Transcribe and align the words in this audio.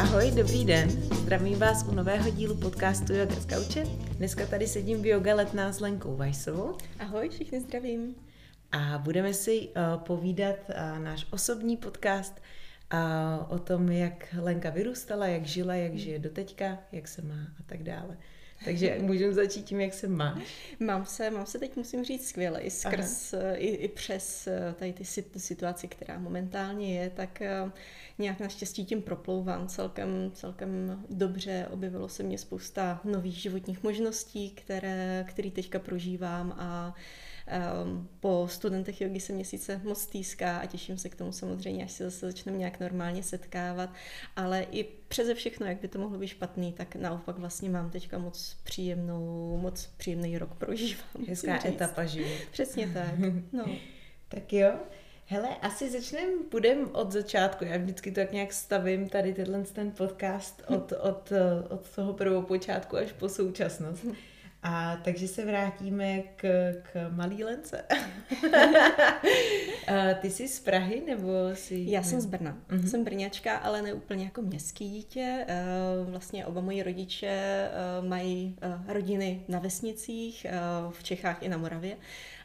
Ahoj, 0.00 0.30
dobrý 0.30 0.64
den. 0.64 0.90
Zdravím 0.90 1.58
vás 1.58 1.84
u 1.88 1.94
nového 1.94 2.30
dílu 2.30 2.56
podcastu 2.56 3.12
Yoga 3.12 3.34
z 3.34 3.46
Gauče. 3.46 3.84
Dneska 4.16 4.46
tady 4.46 4.66
sedím 4.66 5.02
v 5.02 5.06
Yoga 5.06 5.34
Letná 5.34 5.72
s 5.72 5.80
Lenkou 5.80 6.16
Vajsovou. 6.16 6.76
Ahoj, 6.98 7.28
všichni 7.28 7.60
zdravím. 7.60 8.14
A 8.72 8.98
budeme 8.98 9.34
si 9.34 9.68
uh, 9.68 10.00
povídat 10.02 10.56
uh, 10.68 10.98
náš 10.98 11.26
osobní 11.30 11.76
podcast 11.76 12.40
uh, 12.92 13.52
o 13.52 13.58
tom, 13.58 13.92
jak 13.92 14.34
Lenka 14.40 14.70
vyrůstala, 14.70 15.26
jak 15.26 15.46
žila, 15.46 15.74
jak 15.74 15.96
žije 15.96 16.18
doteďka, 16.18 16.78
jak 16.92 17.08
se 17.08 17.22
má 17.22 17.46
a 17.60 17.62
tak 17.66 17.82
dále. 17.82 18.16
Takže 18.64 18.98
můžeme 19.00 19.32
začít 19.32 19.64
tím, 19.64 19.80
jak 19.80 19.94
se 19.94 20.08
máš. 20.08 20.74
Mám 20.80 21.06
se, 21.06 21.30
mám 21.30 21.46
se 21.46 21.58
teď, 21.58 21.76
musím 21.76 22.04
říct, 22.04 22.28
skvěle. 22.28 22.60
I 22.60 22.70
skrz, 22.70 23.34
i, 23.54 23.66
i 23.66 23.88
přes 23.88 24.46
eh, 24.46 24.74
tady 24.78 24.92
ty 24.92 25.04
situaci, 25.36 25.88
která 25.88 26.18
momentálně 26.18 27.00
je, 27.00 27.10
tak 27.10 27.42
eh, 27.42 27.70
nějak 28.18 28.40
naštěstí 28.40 28.84
tím 28.84 29.02
proplouvám 29.02 29.68
celkem, 29.68 30.30
celkem 30.34 31.02
dobře. 31.10 31.66
Objevilo 31.70 32.08
se 32.08 32.22
mě 32.22 32.38
spousta 32.38 33.00
nových 33.04 33.36
životních 33.36 33.82
možností, 33.82 34.50
které, 34.50 35.24
které 35.28 35.50
teďka 35.50 35.78
prožívám 35.78 36.54
a 36.58 36.94
Um, 37.50 38.08
po 38.20 38.48
studentech 38.50 39.00
jogy 39.00 39.20
se 39.20 39.32
měsíce 39.32 39.80
moc 39.84 40.00
stýská 40.00 40.58
a 40.58 40.66
těším 40.66 40.98
se 40.98 41.08
k 41.08 41.14
tomu 41.14 41.32
samozřejmě, 41.32 41.84
až 41.84 41.92
se 41.92 42.04
zase 42.04 42.26
začneme 42.26 42.58
nějak 42.58 42.80
normálně 42.80 43.22
setkávat, 43.22 43.90
ale 44.36 44.66
i 44.70 44.84
přeze 44.84 45.34
všechno, 45.34 45.66
jak 45.66 45.80
by 45.80 45.88
to 45.88 45.98
mohlo 45.98 46.18
být 46.18 46.28
špatný, 46.28 46.72
tak 46.72 46.96
naopak 46.96 47.38
vlastně 47.38 47.70
mám 47.70 47.90
teďka 47.90 48.18
moc 48.18 48.56
příjemnou, 48.64 49.58
moc 49.62 49.86
příjemný 49.96 50.38
rok 50.38 50.54
prožívám. 50.54 51.26
Hezká 51.28 51.68
etapa 51.68 52.04
života. 52.04 52.44
Přesně 52.50 52.88
tak. 52.88 53.14
No. 53.52 53.64
tak 54.28 54.52
jo. 54.52 54.72
Hele, 55.26 55.48
asi 55.62 55.90
začneme, 55.90 56.32
půjdeme 56.48 56.86
od 56.86 57.12
začátku. 57.12 57.64
Já 57.64 57.78
vždycky 57.78 58.10
to 58.10 58.20
tak 58.20 58.32
nějak 58.32 58.52
stavím 58.52 59.08
tady 59.08 59.34
tenhle 59.34 59.62
ten 59.62 59.90
podcast 59.90 60.62
od, 60.66 60.92
od, 61.00 61.32
od 61.68 61.90
toho 61.94 62.12
prvopočátku 62.12 62.96
až 62.96 63.12
po 63.12 63.28
současnost. 63.28 64.06
A 64.62 64.96
takže 65.04 65.28
se 65.28 65.44
vrátíme 65.44 66.22
k, 66.36 66.72
k 66.82 67.10
malý 67.10 67.44
Lence. 67.44 67.84
ty 70.20 70.30
jsi 70.30 70.48
z 70.48 70.60
Prahy 70.60 71.02
nebo 71.06 71.32
jsi... 71.54 71.84
Já 71.88 72.02
jsem 72.02 72.20
z 72.20 72.26
Brna. 72.26 72.58
Mm-hmm. 72.68 72.86
Jsem 72.86 73.04
brňačka, 73.04 73.56
ale 73.56 73.82
ne 73.82 73.94
úplně 73.94 74.24
jako 74.24 74.42
městský 74.42 74.90
dítě. 74.90 75.44
Eh, 75.48 75.64
vlastně 76.10 76.46
oba 76.46 76.60
moji 76.60 76.82
rodiče 76.82 77.28
eh, 77.28 77.70
mají 78.08 78.56
eh, 78.62 78.92
rodiny 78.92 79.40
na 79.48 79.58
vesnicích, 79.58 80.46
v 80.90 81.02
Čechách 81.02 81.42
i 81.42 81.48
na 81.48 81.56
Moravě. 81.56 81.96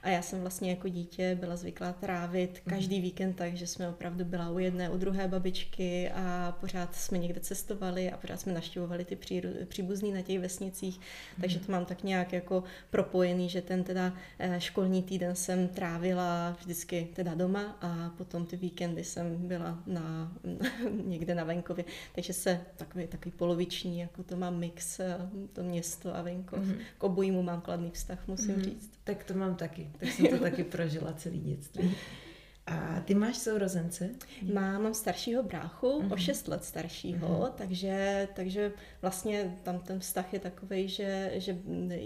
A 0.06 0.09
já 0.09 0.22
jsem 0.22 0.42
vlastně 0.42 0.70
jako 0.70 0.89
dítě 0.89 1.38
byla 1.39 1.56
zvyklá 1.56 1.94
trávit 1.94 2.61
mhm. 2.66 2.75
každý 2.75 3.02
víkend 3.02 3.34
tak, 3.34 3.56
že 3.56 3.67
jsme 3.67 3.89
opravdu 3.89 4.25
byla 4.25 4.50
u 4.50 4.59
jedné, 4.59 4.89
u 4.89 4.97
druhé 4.97 5.28
babičky 5.28 6.12
a 6.12 6.58
pořád 6.62 6.95
jsme 6.95 7.17
někde 7.17 7.39
cestovali 7.39 8.12
a 8.12 8.17
pořád 8.17 8.39
jsme 8.39 8.53
naštěvovali 8.53 9.06
ty 9.06 9.17
příbuzný 9.66 10.12
na 10.12 10.22
těch 10.22 10.39
vesnicích. 10.39 11.00
Takže 11.42 11.59
to 11.59 11.72
mám 11.72 11.86
tak 11.86 12.03
nějak 12.03 12.34
jako 12.34 12.64
propojený, 12.89 13.50
že 13.50 13.62
ten 13.62 13.84
teda 13.84 14.14
eh, 14.39 14.62
školní 14.62 15.03
týden 15.03 15.36
jsem 15.36 15.67
trávila 15.67 16.58
vždycky 16.59 17.08
teda 17.14 17.36
doma 17.36 17.78
a 17.81 18.14
potom 18.17 18.45
ty 18.45 18.58
víkendy 18.58 19.03
jsem 19.03 19.47
byla 19.47 19.84
na, 19.86 20.34
někde 21.06 21.36
na 21.36 21.44
venkově. 21.44 21.86
Takže 22.16 22.34
se 22.34 22.62
takový, 22.78 23.08
takový 23.08 23.31
poloviční, 23.31 24.00
jako 24.00 24.23
to 24.23 24.36
mám 24.36 24.59
mix, 24.59 25.00
eh, 25.00 25.17
to 25.53 25.64
město 25.64 26.16
a 26.16 26.22
venkov. 26.22 26.59
Mm-hmm. 26.59 26.78
K 26.97 27.03
obojímu 27.03 27.44
mám 27.44 27.62
kladný 27.62 27.92
vztah, 27.92 28.28
musím 28.28 28.56
mm-hmm. 28.56 28.64
říct. 28.64 28.92
Tak 29.03 29.23
to 29.23 29.34
mám 29.34 29.56
taky 29.56 29.90
tak 29.97 30.09
jsem 30.09 30.27
to 30.27 30.39
taky 30.39 30.63
prožila 30.63 31.13
celý 31.13 31.39
dětství. 31.39 31.95
A 32.67 33.01
ty 33.05 33.13
máš 33.13 33.38
sourozence? 33.38 34.09
Mám, 34.53 34.83
mám 34.83 34.93
staršího 34.93 35.43
bráchu, 35.43 35.88
uh-huh. 35.88 36.13
o 36.13 36.17
6 36.17 36.47
let 36.47 36.63
staršího, 36.63 37.28
uh-huh. 37.28 37.51
takže, 37.51 38.28
takže 38.34 38.72
vlastně 39.01 39.57
tam 39.63 39.79
ten 39.79 40.00
vztah 40.00 40.34
je 40.34 40.39
takový, 40.39 40.88
že, 40.88 41.31
že 41.35 41.57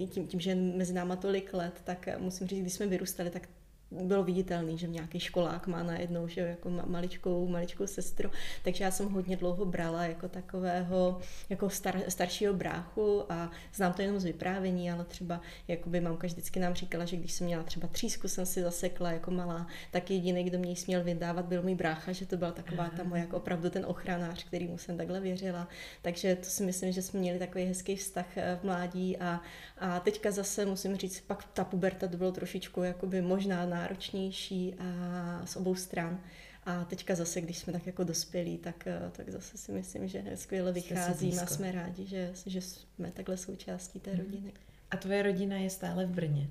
tím, 0.10 0.28
tím, 0.28 0.40
že 0.40 0.50
je 0.50 0.56
mezi 0.56 0.94
náma 0.94 1.16
tolik 1.16 1.54
let, 1.54 1.82
tak 1.84 2.10
musím 2.18 2.48
říct, 2.48 2.62
když 2.62 2.74
jsme 2.74 2.88
vyrůstali, 2.88 3.30
tak 3.30 3.50
bylo 3.92 4.24
viditelný, 4.24 4.78
že 4.78 4.88
nějaký 4.88 5.20
školák 5.20 5.68
má 5.68 5.84
najednou 5.84 6.28
že 6.28 6.42
jako 6.42 6.70
maličkou, 6.70 7.48
maličkou 7.48 7.88
sestru, 7.88 8.32
takže 8.64 8.84
já 8.84 8.92
jsem 8.92 9.10
hodně 9.10 9.38
dlouho 9.38 9.66
brala 9.66 10.06
jako 10.06 10.28
takového, 10.28 11.20
jako 11.50 11.70
star, 11.70 12.02
staršího 12.08 12.54
bráchu 12.54 13.24
a 13.32 13.52
znám 13.74 13.94
to 13.94 14.02
jenom 14.02 14.20
z 14.20 14.24
vyprávění, 14.24 14.92
ale 14.92 15.06
třeba 15.06 15.42
jakoby 15.68 16.02
mamka 16.02 16.28
vždycky 16.28 16.60
nám 16.60 16.74
říkala, 16.74 17.06
že 17.06 17.18
když 17.18 17.32
jsem 17.32 17.48
měla 17.48 17.64
třeba 17.64 17.88
třísku, 17.88 18.28
jsem 18.28 18.46
si 18.46 18.62
zasekla 18.62 19.12
jako 19.12 19.32
malá, 19.32 19.68
tak 19.92 20.12
jediný, 20.12 20.44
kdo 20.44 20.60
mě 20.60 20.76
směl 20.76 21.04
vydávat, 21.04 21.46
byl 21.46 21.62
můj 21.62 21.76
brácha, 21.76 22.12
že 22.12 22.26
to 22.26 22.38
byla 22.38 22.52
taková 22.52 22.90
ta 22.90 23.04
moje 23.04 23.22
jako 23.22 23.38
opravdu 23.38 23.70
ten 23.70 23.86
ochranář, 23.86 24.44
kterýmu 24.44 24.78
jsem 24.78 24.98
takhle 24.98 25.20
věřila. 25.20 25.68
Takže 26.02 26.36
to 26.36 26.46
si 26.46 26.64
myslím, 26.64 26.92
že 26.92 27.02
jsme 27.02 27.20
měli 27.20 27.40
takový 27.40 27.66
hezký 27.66 27.96
vztah 27.96 28.38
eh, 28.38 28.60
v 28.62 28.64
mládí 28.66 29.18
a, 29.18 29.42
a 29.78 30.00
teďka 30.00 30.32
zase 30.32 30.66
musím 30.66 30.96
říct, 30.96 31.20
pak 31.20 31.44
ta 31.54 31.64
puberta 31.64 32.08
to 32.08 32.18
bylo 32.18 32.32
trošičku 32.32 32.84
jakoby 32.84 33.22
možná 33.22 33.66
náročnější 33.80 34.76
a 34.80 35.42
z 35.46 35.56
obou 35.56 35.76
stran. 35.76 36.20
A 36.66 36.86
teďka 36.86 37.16
zase, 37.16 37.42
když 37.42 37.58
jsme 37.58 37.74
tak 37.74 37.88
jako 37.88 38.04
dospělí, 38.04 38.58
tak, 38.58 38.88
eh, 38.88 39.12
tak 39.12 39.30
zase 39.30 39.58
si 39.58 39.72
myslím, 39.72 40.08
že 40.08 40.24
skvěle 40.36 40.72
vycházíme 40.72 41.42
a 41.42 41.46
jsme 41.46 41.72
rádi, 41.72 42.06
že, 42.06 42.32
že 42.46 42.62
jsme 42.62 43.12
takhle 43.12 43.38
součástí 43.38 44.00
té 44.00 44.12
mhm. 44.12 44.20
rodiny. 44.20 44.54
A 44.92 44.98
tvoje 44.98 45.24
rodina 45.24 45.58
je 45.58 45.70
stále 45.70 46.06
v 46.06 46.10
Brně? 46.10 46.50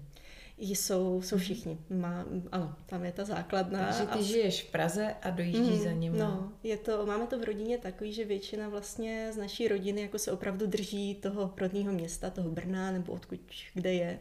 Jsou, 0.58 1.22
jsou 1.22 1.36
mhm. 1.36 1.44
všichni. 1.44 1.78
Má, 1.90 2.24
ano, 2.52 2.74
tam 2.86 3.04
je 3.04 3.12
ta 3.12 3.24
základna. 3.24 3.86
Takže 3.86 4.06
ty 4.06 4.18
a... 4.18 4.22
žiješ 4.22 4.62
v 4.62 4.70
Praze 4.70 5.14
a 5.22 5.30
dojíždíš 5.30 5.78
mm, 5.78 5.84
za 5.84 5.92
ním. 5.92 6.18
No, 6.18 6.52
je 6.62 6.76
to, 6.76 7.06
máme 7.06 7.26
to 7.26 7.38
v 7.38 7.44
rodině 7.44 7.78
takový, 7.78 8.12
že 8.12 8.24
většina 8.24 8.68
vlastně 8.68 9.30
z 9.32 9.36
naší 9.36 9.68
rodiny 9.68 10.00
jako 10.00 10.18
se 10.18 10.32
opravdu 10.32 10.66
drží 10.66 11.14
toho 11.14 11.54
rodného 11.56 11.92
města, 11.92 12.30
toho 12.30 12.50
Brna 12.50 12.92
nebo 12.92 13.12
odkud 13.12 13.40
kde 13.74 13.94
je. 13.94 14.18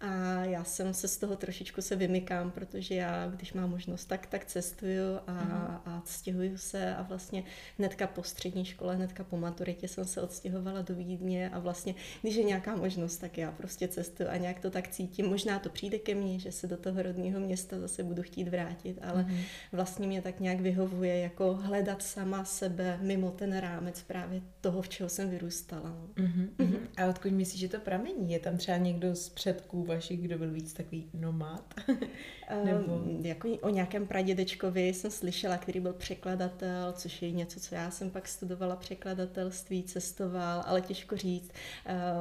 A 0.00 0.44
já 0.44 0.64
jsem 0.64 0.94
se 0.94 1.08
z 1.08 1.16
toho 1.16 1.36
trošičku 1.36 1.82
se 1.82 1.96
vymykám, 1.96 2.50
protože 2.50 2.94
já, 2.94 3.28
když 3.28 3.52
mám 3.52 3.70
možnost, 3.70 4.04
tak, 4.04 4.26
tak 4.26 4.44
cestuju 4.44 5.18
a, 5.26 5.32
mm. 5.32 5.52
a 5.84 6.02
stěhuju 6.04 6.58
se 6.58 6.96
a 6.96 7.02
vlastně 7.02 7.44
hnedka 7.78 8.06
po 8.06 8.22
střední 8.22 8.64
škole, 8.64 8.96
hnedka 8.96 9.24
po 9.24 9.36
maturitě 9.36 9.88
jsem 9.88 10.04
se 10.04 10.20
odstěhovala 10.20 10.82
do 10.82 10.94
Vídně 10.94 11.50
a 11.50 11.58
vlastně, 11.58 11.94
když 12.22 12.34
je 12.34 12.44
nějaká 12.44 12.76
možnost, 12.76 13.18
tak 13.18 13.38
já 13.38 13.52
prostě 13.52 13.88
cestuju 13.88 14.28
a 14.28 14.36
nějak 14.36 14.60
to 14.60 14.70
tak 14.70 14.88
cítím. 14.88 15.26
Možná 15.26 15.58
to 15.58 15.68
přijde 15.68 15.98
ke 15.98 16.14
mně, 16.14 16.38
že 16.38 16.52
se 16.52 16.66
do 16.66 16.76
toho 16.76 17.02
rodného 17.02 17.40
města 17.40 17.80
zase 17.80 18.02
budu 18.02 18.22
chtít 18.22 18.48
vrátit, 18.48 18.98
ale 19.02 19.22
mm. 19.22 19.38
vlastně 19.72 20.06
mě 20.06 20.22
tak 20.22 20.40
nějak 20.40 20.60
vyhovuje 20.60 21.18
jako 21.18 21.54
hledat 21.54 22.02
sama 22.02 22.44
sebe 22.44 22.98
mimo 23.00 23.30
ten 23.30 23.58
rámec 23.58 24.02
právě 24.02 24.42
toho, 24.60 24.82
v 24.82 24.88
čeho 24.88 25.08
jsem 25.08 25.30
vyrůstala. 25.30 25.96
Mm-hmm. 26.14 26.78
A 26.96 27.06
odkud 27.06 27.32
myslíš, 27.32 27.60
že 27.60 27.68
to 27.68 27.78
pramení? 27.78 28.32
Je 28.32 28.38
tam 28.38 28.56
třeba 28.56 28.76
někdo 28.76 29.14
z 29.16 29.28
předků 29.28 29.83
vašich, 29.84 30.20
kdo 30.20 30.38
byl 30.38 30.50
víc 30.50 30.72
takový 30.72 31.10
nomád? 31.14 31.74
Nebo... 32.64 32.94
Um, 32.94 33.26
jako 33.26 33.48
o 33.48 33.68
nějakém 33.68 34.06
pradědečkovi 34.06 34.88
jsem 34.88 35.10
slyšela, 35.10 35.58
který 35.58 35.80
byl 35.80 35.92
překladatel, 35.92 36.92
což 36.92 37.22
je 37.22 37.30
něco, 37.30 37.60
co 37.60 37.74
já 37.74 37.90
jsem 37.90 38.10
pak 38.10 38.28
studovala 38.28 38.76
překladatelství, 38.76 39.82
cestoval, 39.82 40.62
ale 40.66 40.80
těžko 40.80 41.16
říct. 41.16 41.52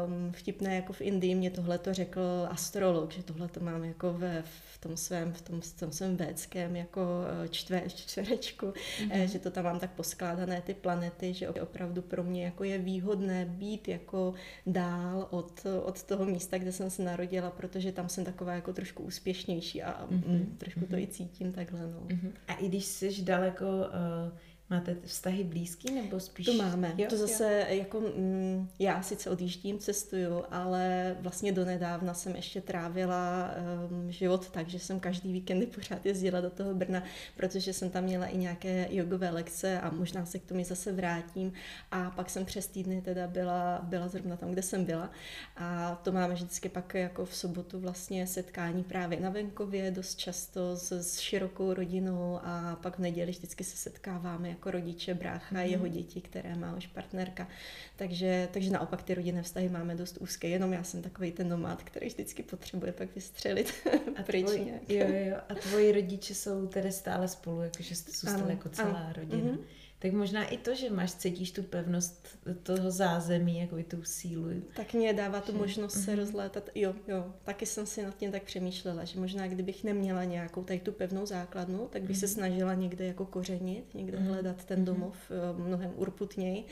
Um, 0.05 0.31
vtipné 0.31 0.75
jako 0.75 0.93
v 0.93 1.01
Indii 1.01 1.35
mě 1.35 1.51
tohle 1.51 1.77
to 1.77 1.93
řekl 1.93 2.21
astrolog, 2.49 3.11
že 3.11 3.23
tohle 3.23 3.47
to 3.47 3.59
mám 3.59 3.83
jako 3.83 4.13
ve, 4.13 4.43
v 4.45 4.77
tom 4.77 4.97
svém, 4.97 5.33
v 5.33 5.41
tom, 5.41 5.61
v 5.61 5.79
tom 5.79 5.91
svém 5.91 6.17
védském 6.17 6.75
jako 6.75 7.01
eh, 7.45 7.47
čtve, 7.47 7.81
čtverečku, 7.89 8.65
mm-hmm. 8.65 9.23
že 9.23 9.39
to 9.39 9.51
tam 9.51 9.63
mám 9.63 9.79
tak 9.79 9.91
poskládané 9.91 10.61
ty 10.61 10.73
planety, 10.73 11.33
že 11.33 11.49
opravdu 11.49 12.01
pro 12.01 12.23
mě 12.23 12.45
jako 12.45 12.63
je 12.63 12.77
výhodné 12.77 13.45
být 13.45 13.87
jako 13.87 14.33
dál 14.65 15.27
od, 15.29 15.65
od 15.83 16.03
toho 16.03 16.25
místa, 16.25 16.57
kde 16.57 16.71
jsem 16.71 16.89
se 16.89 17.03
narodila, 17.03 17.49
protože 17.53 17.91
tam 17.91 18.09
jsem 18.09 18.25
taková 18.25 18.53
jako 18.53 18.73
trošku 18.73 19.03
úspěšnější 19.03 19.83
a 19.83 20.07
mm-hmm. 20.11 20.45
trošku 20.57 20.79
mm-hmm. 20.79 20.89
to 20.89 20.97
i 20.97 21.07
cítím 21.07 21.51
takhle. 21.51 21.79
No. 21.81 21.99
Mm-hmm. 22.07 22.31
A 22.47 22.53
i 22.53 22.67
když 22.67 22.85
jsi 22.85 23.23
daleko 23.23 23.65
uh 23.65 24.37
Máte 24.73 24.95
vztahy 25.05 25.43
blízký 25.43 25.93
nebo 25.93 26.19
spíš? 26.19 26.45
To 26.45 26.53
máme. 26.53 26.93
Jo, 26.97 27.05
to 27.09 27.17
zase 27.17 27.65
jo. 27.69 27.77
jako 27.77 27.99
mm, 27.99 28.69
já 28.79 29.01
sice 29.01 29.29
odjíždím, 29.29 29.79
cestuju, 29.79 30.43
ale 30.51 31.15
vlastně 31.19 31.51
donedávna 31.51 32.13
jsem 32.13 32.35
ještě 32.35 32.61
trávila 32.61 33.51
um, 33.89 34.11
život 34.11 34.49
tak, 34.49 34.69
že 34.69 34.79
jsem 34.79 34.99
každý 34.99 35.33
víkendy 35.33 35.65
pořád 35.65 36.05
jezdila 36.05 36.41
do 36.41 36.49
toho 36.49 36.73
Brna, 36.73 37.03
protože 37.37 37.73
jsem 37.73 37.89
tam 37.89 38.03
měla 38.03 38.25
i 38.25 38.37
nějaké 38.37 38.87
jogové 38.89 39.29
lekce 39.29 39.79
a 39.81 39.91
možná 39.91 40.25
se 40.25 40.39
k 40.39 40.45
tomu 40.45 40.63
zase 40.63 40.91
vrátím. 40.91 41.53
A 41.91 42.11
pak 42.11 42.29
jsem 42.29 42.45
přes 42.45 42.67
týdny 42.67 43.01
teda 43.01 43.27
byla, 43.27 43.79
byla 43.83 44.07
zrovna 44.07 44.37
tam, 44.37 44.51
kde 44.51 44.61
jsem 44.61 44.85
byla. 44.85 45.09
A 45.57 45.95
to 46.03 46.11
máme 46.11 46.33
vždycky 46.33 46.69
pak 46.69 46.93
jako 46.93 47.25
v 47.25 47.35
sobotu 47.35 47.79
vlastně 47.79 48.27
setkání 48.27 48.83
právě 48.83 49.19
na 49.19 49.29
venkově, 49.29 49.91
dost 49.91 50.15
často 50.15 50.75
s, 50.75 50.91
s 50.91 51.19
širokou 51.19 51.73
rodinou 51.73 52.39
a 52.43 52.77
pak 52.81 52.97
v 52.97 53.01
neděli 53.01 53.31
vždycky 53.31 53.63
se 53.63 53.77
setkáváme 53.77 54.49
jako 54.49 54.62
rodiče, 54.71 55.13
brácha, 55.13 55.55
mm. 55.55 55.61
jeho 55.61 55.87
děti, 55.87 56.21
které 56.21 56.55
má 56.55 56.75
už 56.75 56.87
partnerka. 56.87 57.47
Takže, 57.95 58.47
takže 58.51 58.71
naopak 58.71 59.03
ty 59.03 59.13
rodinné 59.13 59.43
vztahy 59.43 59.69
máme 59.69 59.95
dost 59.95 60.17
úzké. 60.17 60.47
Jenom 60.47 60.73
já 60.73 60.83
jsem 60.83 61.01
takový 61.01 61.31
ten 61.31 61.49
nomád, 61.49 61.83
který 61.83 62.07
vždycky 62.07 62.43
potřebuje 62.43 62.91
pak 62.91 63.15
vystřelit 63.15 63.73
a 64.19 64.23
pryč 64.23 64.45
tvoj, 64.45 64.73
Jo, 64.89 65.05
jo. 65.07 65.37
A 65.49 65.55
tvoji 65.55 65.91
rodiče 65.91 66.35
jsou 66.35 66.67
tedy 66.67 66.91
stále 66.91 67.27
spolu, 67.27 67.61
jakože 67.61 67.95
jste 67.95 68.11
zůstali 68.11 68.53
jako 68.53 68.69
celá 68.69 68.99
ano. 68.99 69.13
rodina. 69.17 69.43
Mm-hmm. 69.43 69.59
Tak 70.03 70.13
možná 70.13 70.45
i 70.45 70.57
to, 70.57 70.75
že 70.75 70.89
máš, 70.89 71.13
cítíš 71.13 71.51
tu 71.51 71.63
pevnost 71.63 72.27
toho 72.63 72.91
zázemí, 72.91 73.59
jako 73.59 73.77
i 73.77 73.83
tu 73.83 74.03
sílu. 74.03 74.49
Tak 74.75 74.93
mě 74.93 75.13
dává 75.13 75.41
tu 75.41 75.57
možnost 75.57 76.03
se 76.03 76.11
mhm. 76.11 76.19
rozlétat. 76.19 76.69
Jo, 76.75 76.93
jo, 77.07 77.33
taky 77.43 77.65
jsem 77.65 77.85
si 77.85 78.03
nad 78.03 78.17
tím 78.17 78.31
tak 78.31 78.43
přemýšlela, 78.43 79.03
že 79.03 79.19
možná 79.19 79.47
kdybych 79.47 79.83
neměla 79.83 80.23
nějakou 80.23 80.63
tady 80.63 80.79
tu 80.79 80.91
pevnou 80.91 81.25
základnu, 81.25 81.87
tak 81.91 82.01
bych 82.01 82.17
se 82.17 82.25
mhm. 82.25 82.33
snažila 82.33 82.73
někde 82.73 83.05
jako 83.05 83.25
kořenit, 83.25 83.93
někde 83.93 84.19
mhm. 84.19 84.27
hledat 84.27 84.65
ten 84.65 84.85
domov 84.85 85.15
eh, 85.31 85.61
mnohem 85.61 85.91
urputněji, 85.95 86.65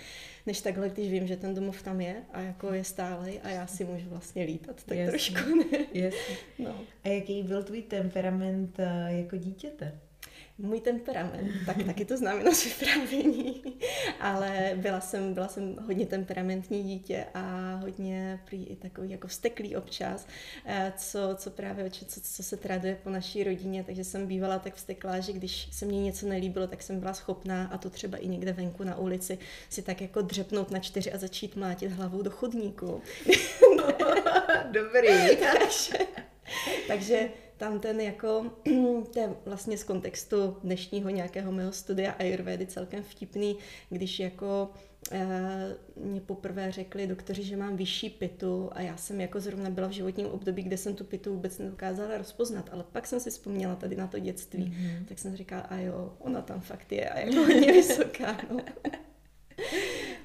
než 0.46 0.62
takhle, 0.62 0.90
když 0.90 1.12
vím, 1.12 1.28
že 1.28 1.38
ten 1.38 1.56
domov 1.56 1.82
tam 1.82 2.02
je 2.02 2.16
a 2.34 2.42
jako 2.42 2.74
je 2.74 2.84
stálej 2.84 3.40
a 3.44 3.50
já 3.50 3.68
si 3.68 3.86
můžu 3.86 4.10
vlastně 4.10 4.44
lítat, 4.44 4.84
tak 4.84 4.98
Jasně. 4.98 5.12
trošku 5.12 5.56
ne. 5.56 5.78
Jasně. 5.94 6.38
No. 6.60 6.76
A 7.04 7.08
jaký 7.08 7.44
byl 7.44 7.64
tvůj 7.64 7.82
temperament 7.82 8.80
eh, 8.80 9.08
jako 9.10 9.38
dítěte? 9.38 10.00
Můj 10.62 10.82
temperament, 10.82 11.52
tak 11.66 11.84
taky 11.86 12.06
to 12.06 12.18
znamená 12.18 12.52
vyprávění, 12.66 13.64
ale 14.20 14.72
byla 14.76 15.02
jsem, 15.02 15.34
byla 15.34 15.48
jsem 15.48 15.76
hodně 15.86 16.06
temperamentní 16.06 16.84
dítě 16.84 17.26
a 17.34 17.76
hodně 17.76 18.40
prý 18.46 18.66
i 18.66 18.76
takový 18.76 19.10
jako 19.10 19.28
vsteklý 19.28 19.76
občas, 19.76 20.28
eh, 20.66 20.94
co, 20.98 21.20
co 21.36 21.50
právě, 21.50 21.90
co, 21.90 22.22
co 22.22 22.44
se 22.44 22.58
traduje 22.58 22.98
po 23.04 23.10
naší 23.10 23.44
rodině, 23.44 23.84
takže 23.84 24.04
jsem 24.04 24.28
bývala 24.28 24.60
tak 24.60 24.76
vsteklá, 24.76 25.20
že 25.20 25.34
když 25.34 25.68
se 25.72 25.86
mně 25.86 26.04
něco 26.04 26.28
nelíbilo, 26.28 26.68
tak 26.68 26.84
jsem 26.84 27.00
byla 27.00 27.14
schopná, 27.14 27.68
a 27.68 27.78
to 27.78 27.90
třeba 27.90 28.18
i 28.18 28.28
někde 28.28 28.54
venku 28.54 28.84
na 28.84 28.98
ulici, 28.98 29.38
si 29.70 29.82
tak 29.82 30.02
jako 30.02 30.22
dřepnout 30.22 30.72
na 30.72 30.80
čtyři 30.80 31.12
a 31.12 31.18
začít 31.18 31.56
mlátit 31.56 31.92
hlavou 31.92 32.22
do 32.22 32.30
chodníku. 32.30 33.02
Dobrý. 34.72 35.38
takže, 35.40 36.06
takže 36.88 37.30
tam 37.62 37.80
ten 37.80 38.02
jako, 38.02 38.46
to 39.14 39.20
je 39.20 39.30
vlastně 39.46 39.78
z 39.78 39.84
kontextu 39.84 40.58
dnešního 40.64 41.10
nějakého 41.10 41.52
mého 41.52 41.72
studia 41.72 42.12
Ayurvedy 42.12 42.66
celkem 42.66 43.04
vtipný, 43.04 43.58
když 43.90 44.20
jako 44.20 44.70
eh, 45.12 45.76
mě 45.96 46.22
poprvé 46.22 46.72
řekli 46.72 47.08
doktoři, 47.08 47.44
že 47.44 47.58
mám 47.58 47.78
vyšší 47.78 48.10
pitu 48.10 48.70
a 48.72 48.82
já 48.82 48.98
jsem 48.98 49.22
jako 49.22 49.40
zrovna 49.40 49.70
byla 49.70 49.88
v 49.88 49.92
životním 49.92 50.28
období, 50.28 50.64
kde 50.64 50.78
jsem 50.78 50.96
tu 50.96 51.04
pitu 51.04 51.34
vůbec 51.34 51.58
nedokázala 51.58 52.18
rozpoznat, 52.18 52.70
ale 52.72 52.84
pak 52.92 53.08
jsem 53.08 53.20
si 53.20 53.30
vzpomněla 53.30 53.76
tady 53.76 53.96
na 53.96 54.08
to 54.08 54.20
dětství, 54.20 54.64
mm-hmm. 54.64 55.06
tak 55.06 55.20
jsem 55.20 55.36
říkala, 55.36 55.62
a 55.62 55.78
jo, 55.78 56.14
ona 56.20 56.42
tam 56.42 56.62
fakt 56.62 56.92
je 56.92 57.10
a 57.10 57.20
jako 57.20 57.36
hodně 57.36 57.72
vysoká. 57.74 58.38
No. 58.52 58.60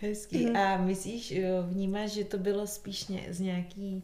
Hezký. 0.00 0.47
Mm. 0.47 0.56
A 0.56 0.77
myslíš, 0.77 1.35
vnímáš, 1.69 2.11
že 2.11 2.25
to 2.25 2.38
bylo 2.38 2.67
spíš 2.67 3.06
z 3.29 3.41
nějaký 3.41 4.03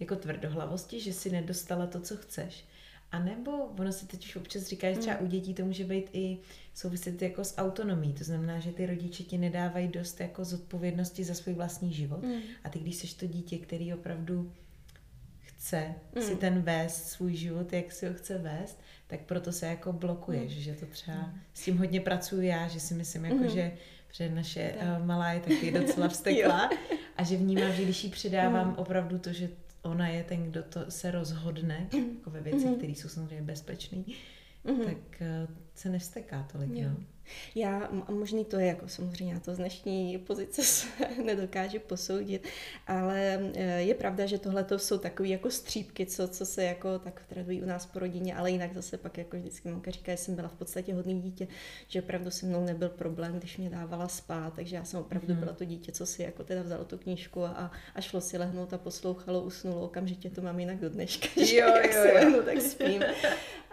jako 0.00 0.16
tvrdohlavosti, 0.16 1.00
že 1.00 1.12
si 1.12 1.30
nedostala 1.30 1.86
to, 1.86 2.00
co 2.00 2.16
chceš? 2.16 2.64
A 3.12 3.18
nebo 3.18 3.50
ono 3.64 3.92
si 3.92 4.06
teď 4.06 4.26
už 4.26 4.36
občas 4.36 4.62
říká, 4.62 4.92
že 4.92 4.98
třeba 4.98 5.16
hmm. 5.16 5.26
u 5.26 5.30
dětí 5.30 5.54
to 5.54 5.64
může 5.64 5.84
být 5.84 6.10
i 6.12 6.38
souviset 6.74 7.22
jako 7.22 7.44
s 7.44 7.58
autonomí. 7.58 8.12
To 8.12 8.24
znamená, 8.24 8.58
že 8.58 8.72
ty 8.72 8.86
rodiče 8.86 9.22
ti 9.22 9.38
nedávají 9.38 9.88
dost 9.88 10.20
jako 10.20 10.44
zodpovědnosti 10.44 11.24
za 11.24 11.34
svůj 11.34 11.54
vlastní 11.54 11.92
život. 11.92 12.22
Mm. 12.22 12.40
A 12.64 12.68
ty, 12.68 12.78
když 12.78 12.96
seš 12.96 13.14
to 13.14 13.26
dítě, 13.26 13.58
který 13.58 13.94
opravdu 13.94 14.52
chce 15.40 15.94
mm. 16.14 16.22
si 16.22 16.36
ten 16.36 16.62
vést 16.62 17.08
svůj 17.08 17.34
život, 17.34 17.72
jak 17.72 17.92
si 17.92 18.06
ho 18.06 18.14
chce 18.14 18.38
vést, 18.38 18.80
tak 19.06 19.20
proto 19.20 19.52
se 19.52 19.66
jako 19.66 19.92
blokuješ, 19.92 20.56
mm. 20.56 20.62
že 20.62 20.74
to 20.74 20.86
třeba 20.86 21.16
mm. 21.16 21.40
s 21.54 21.62
tím 21.62 21.78
hodně 21.78 22.00
pracuji 22.00 22.48
já, 22.48 22.68
že 22.68 22.80
si 22.80 22.94
myslím, 22.94 23.24
jako, 23.24 23.36
mm. 23.36 23.48
že 23.48 23.72
protože 24.08 24.30
naše 24.30 24.74
uh, 24.74 25.06
malá 25.06 25.32
je 25.32 25.40
taky 25.40 25.72
docela 25.72 26.08
vstekla 26.08 26.70
a 27.16 27.22
že 27.22 27.36
vnímám, 27.36 27.72
že 27.72 27.84
když 27.84 28.04
jí 28.04 28.10
předávám 28.10 28.68
mm. 28.68 28.74
opravdu 28.74 29.18
to, 29.18 29.32
že 29.32 29.48
ona 29.82 30.08
je 30.08 30.24
ten, 30.24 30.42
kdo 30.44 30.62
to 30.62 30.90
se 30.90 31.10
rozhodne, 31.10 31.88
jako 32.18 32.30
ve 32.30 32.40
věci, 32.40 32.66
mm-hmm. 32.66 32.76
které 32.76 32.92
jsou 32.92 33.08
samozřejmě 33.08 33.42
bezpečné, 33.42 33.98
mm-hmm. 33.98 34.84
tak 34.84 35.20
uh, 35.20 35.54
se 35.74 35.88
nevsteká 35.88 36.48
tolik. 36.52 36.70
Jo. 36.72 36.88
No. 36.88 36.96
Já, 37.54 37.88
možný 38.10 38.44
to 38.44 38.58
je, 38.58 38.66
jako 38.66 38.88
samozřejmě 38.88 39.34
já 39.34 39.40
to 39.40 39.54
z 39.54 39.56
dnešní 39.56 40.18
pozice 40.18 40.62
se 40.62 40.86
nedokážu 41.24 41.78
posoudit, 41.78 42.48
ale 42.86 43.52
e, 43.54 43.82
je 43.82 43.94
pravda, 43.94 44.26
že 44.26 44.38
tohle 44.38 44.64
to 44.64 44.78
jsou 44.78 44.98
takové 44.98 45.28
jako 45.28 45.50
střípky, 45.50 46.06
co, 46.06 46.28
co 46.28 46.46
se 46.46 46.64
jako 46.64 46.98
tak 46.98 47.22
tradují 47.28 47.62
u 47.62 47.66
nás 47.66 47.86
po 47.86 47.98
rodině, 47.98 48.34
ale 48.34 48.50
jinak 48.50 48.74
zase 48.74 48.98
pak 48.98 49.18
jako 49.18 49.36
vždycky 49.36 49.68
mamka 49.68 49.90
říká, 49.90 50.12
že 50.12 50.18
jsem 50.18 50.34
byla 50.34 50.48
v 50.48 50.52
podstatě 50.52 50.94
hodný 50.94 51.20
dítě, 51.20 51.48
že 51.88 52.02
opravdu 52.02 52.30
se 52.30 52.46
mnou 52.46 52.64
nebyl 52.64 52.88
problém, 52.88 53.38
když 53.38 53.56
mě 53.56 53.70
dávala 53.70 54.08
spát, 54.08 54.54
takže 54.54 54.76
já 54.76 54.84
jsem 54.84 55.00
opravdu 55.00 55.32
hmm. 55.32 55.40
byla 55.40 55.52
to 55.52 55.64
dítě, 55.64 55.92
co 55.92 56.06
si 56.06 56.22
jako 56.22 56.44
teda 56.44 56.62
vzalo 56.62 56.84
tu 56.84 56.98
knížku 56.98 57.44
a, 57.44 57.70
a 57.94 58.00
šlo 58.00 58.20
si 58.20 58.38
lehnout 58.38 58.72
a 58.72 58.78
poslouchalo, 58.78 59.42
usnulo, 59.42 59.82
okamžitě 59.82 60.30
to 60.30 60.42
mám 60.42 60.60
jinak 60.60 60.78
do 60.78 60.90
dneška, 60.90 61.28
jo, 61.36 61.44
že 61.46 61.56
jo, 61.56 61.66
jak 61.66 61.94
jo, 61.94 62.02
si 62.02 62.12
lehnu, 62.12 62.42
tak 62.42 62.60
spím. 62.60 63.02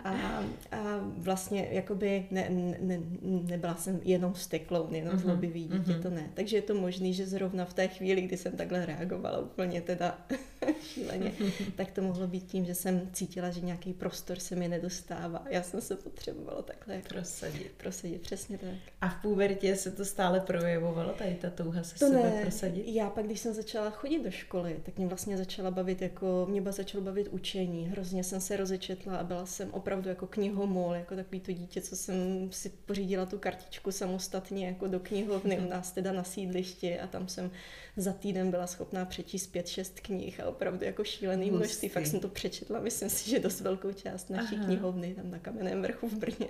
A, 0.06 0.44
a 0.72 1.00
vlastně 1.18 1.68
jakoby 1.72 2.28
ne, 2.32 2.50
ne, 2.80 3.00
nebyla 3.48 3.76
jsem 3.76 4.00
jenom 4.04 4.34
vzteklou, 4.34 4.88
jenom 4.92 5.20
zlobivý 5.20 5.64
dítě, 5.64 5.92
uh-huh. 5.92 6.02
to 6.02 6.10
ne. 6.10 6.30
Takže 6.34 6.58
je 6.58 6.62
to 6.62 6.76
možný, 6.76 7.14
že 7.14 7.28
zrovna 7.28 7.66
v 7.66 7.74
té 7.74 7.88
chvíli, 7.88 8.22
kdy 8.22 8.38
jsem 8.38 8.52
takhle 8.52 8.86
reagovala 8.86 9.40
úplně 9.40 9.82
teda 9.82 10.26
šíleně, 10.82 11.32
tak 11.76 11.92
to 11.92 12.02
mohlo 12.02 12.28
být 12.28 12.48
tím, 12.48 12.66
že 12.66 12.76
jsem 12.76 13.10
cítila, 13.14 13.50
že 13.50 13.62
nějaký 13.62 13.94
prostor 13.94 14.40
se 14.40 14.56
mi 14.56 14.68
nedostává. 14.68 15.46
Já 15.50 15.64
jsem 15.64 15.82
se 15.82 15.96
potřebovala 15.96 16.62
takhle 16.62 16.96
jako 16.96 17.08
prosadit. 17.08 17.72
Prosadit, 17.78 18.22
přesně 18.22 18.58
tak. 18.58 18.70
A 19.02 19.10
v 19.10 19.22
pubertě 19.22 19.76
se 19.76 19.92
to 19.92 20.06
stále 20.06 20.40
projevovalo, 20.40 21.14
tady 21.14 21.36
ta 21.36 21.50
touha 21.50 21.84
se 21.84 22.00
to 22.00 22.08
sebe 22.08 22.24
ne. 22.24 22.42
prosadit? 22.42 22.84
Já 22.88 23.10
pak, 23.10 23.26
když 23.26 23.40
jsem 23.40 23.54
začala 23.54 23.90
chodit 23.90 24.24
do 24.24 24.32
školy, 24.32 24.80
tak 24.84 24.98
mě 24.98 25.08
vlastně 25.08 25.38
začala 25.38 25.72
bavit 25.72 26.02
jako, 26.02 26.48
mě 26.50 26.62
začalo 26.72 27.04
bavit 27.04 27.28
učení. 27.32 27.86
Hrozně 27.86 28.24
jsem 28.24 28.42
se 28.42 28.58
rozečetla 28.58 29.18
a 29.18 29.24
byla 29.24 29.46
jsem 29.46 29.72
opravdu 29.72 30.10
jako 30.10 30.28
knihomol, 30.28 30.94
jako 30.94 31.16
takový 31.16 31.40
to 31.40 31.52
dítě, 31.52 31.82
co 31.82 31.96
jsem 31.96 32.48
si 32.52 32.70
pořídila 32.70 33.26
tu 33.26 33.35
kartičku 33.38 33.92
samostatně 33.92 34.68
jako 34.68 34.88
do 34.88 35.00
knihovny 35.00 35.60
u 35.60 35.70
nás 35.70 35.92
teda 35.92 36.12
na 36.12 36.24
sídlišti 36.24 37.00
a 37.00 37.08
tam 37.08 37.28
jsem 37.28 37.52
za 37.98 38.14
týden 38.14 38.52
byla 38.52 38.68
schopná 38.68 39.06
přečíst 39.06 39.48
pět, 39.48 39.68
šest 39.68 40.00
knih 40.00 40.40
a 40.40 40.48
opravdu 40.48 40.86
jako 40.86 41.04
šílený 41.04 41.52
množství. 41.52 41.90
Fakt 41.90 42.08
jsem 42.08 42.20
to 42.20 42.28
přečetla, 42.28 42.80
myslím 42.80 43.10
si, 43.10 43.30
že 43.30 43.40
dost 43.40 43.62
velkou 43.62 43.92
část 43.92 44.30
naší 44.30 44.56
Aha. 44.56 44.66
knihovny 44.66 45.14
tam 45.14 45.32
na 45.32 45.40
Kamenném 45.40 45.82
vrchu 45.82 46.08
v 46.08 46.14
Brně. 46.14 46.48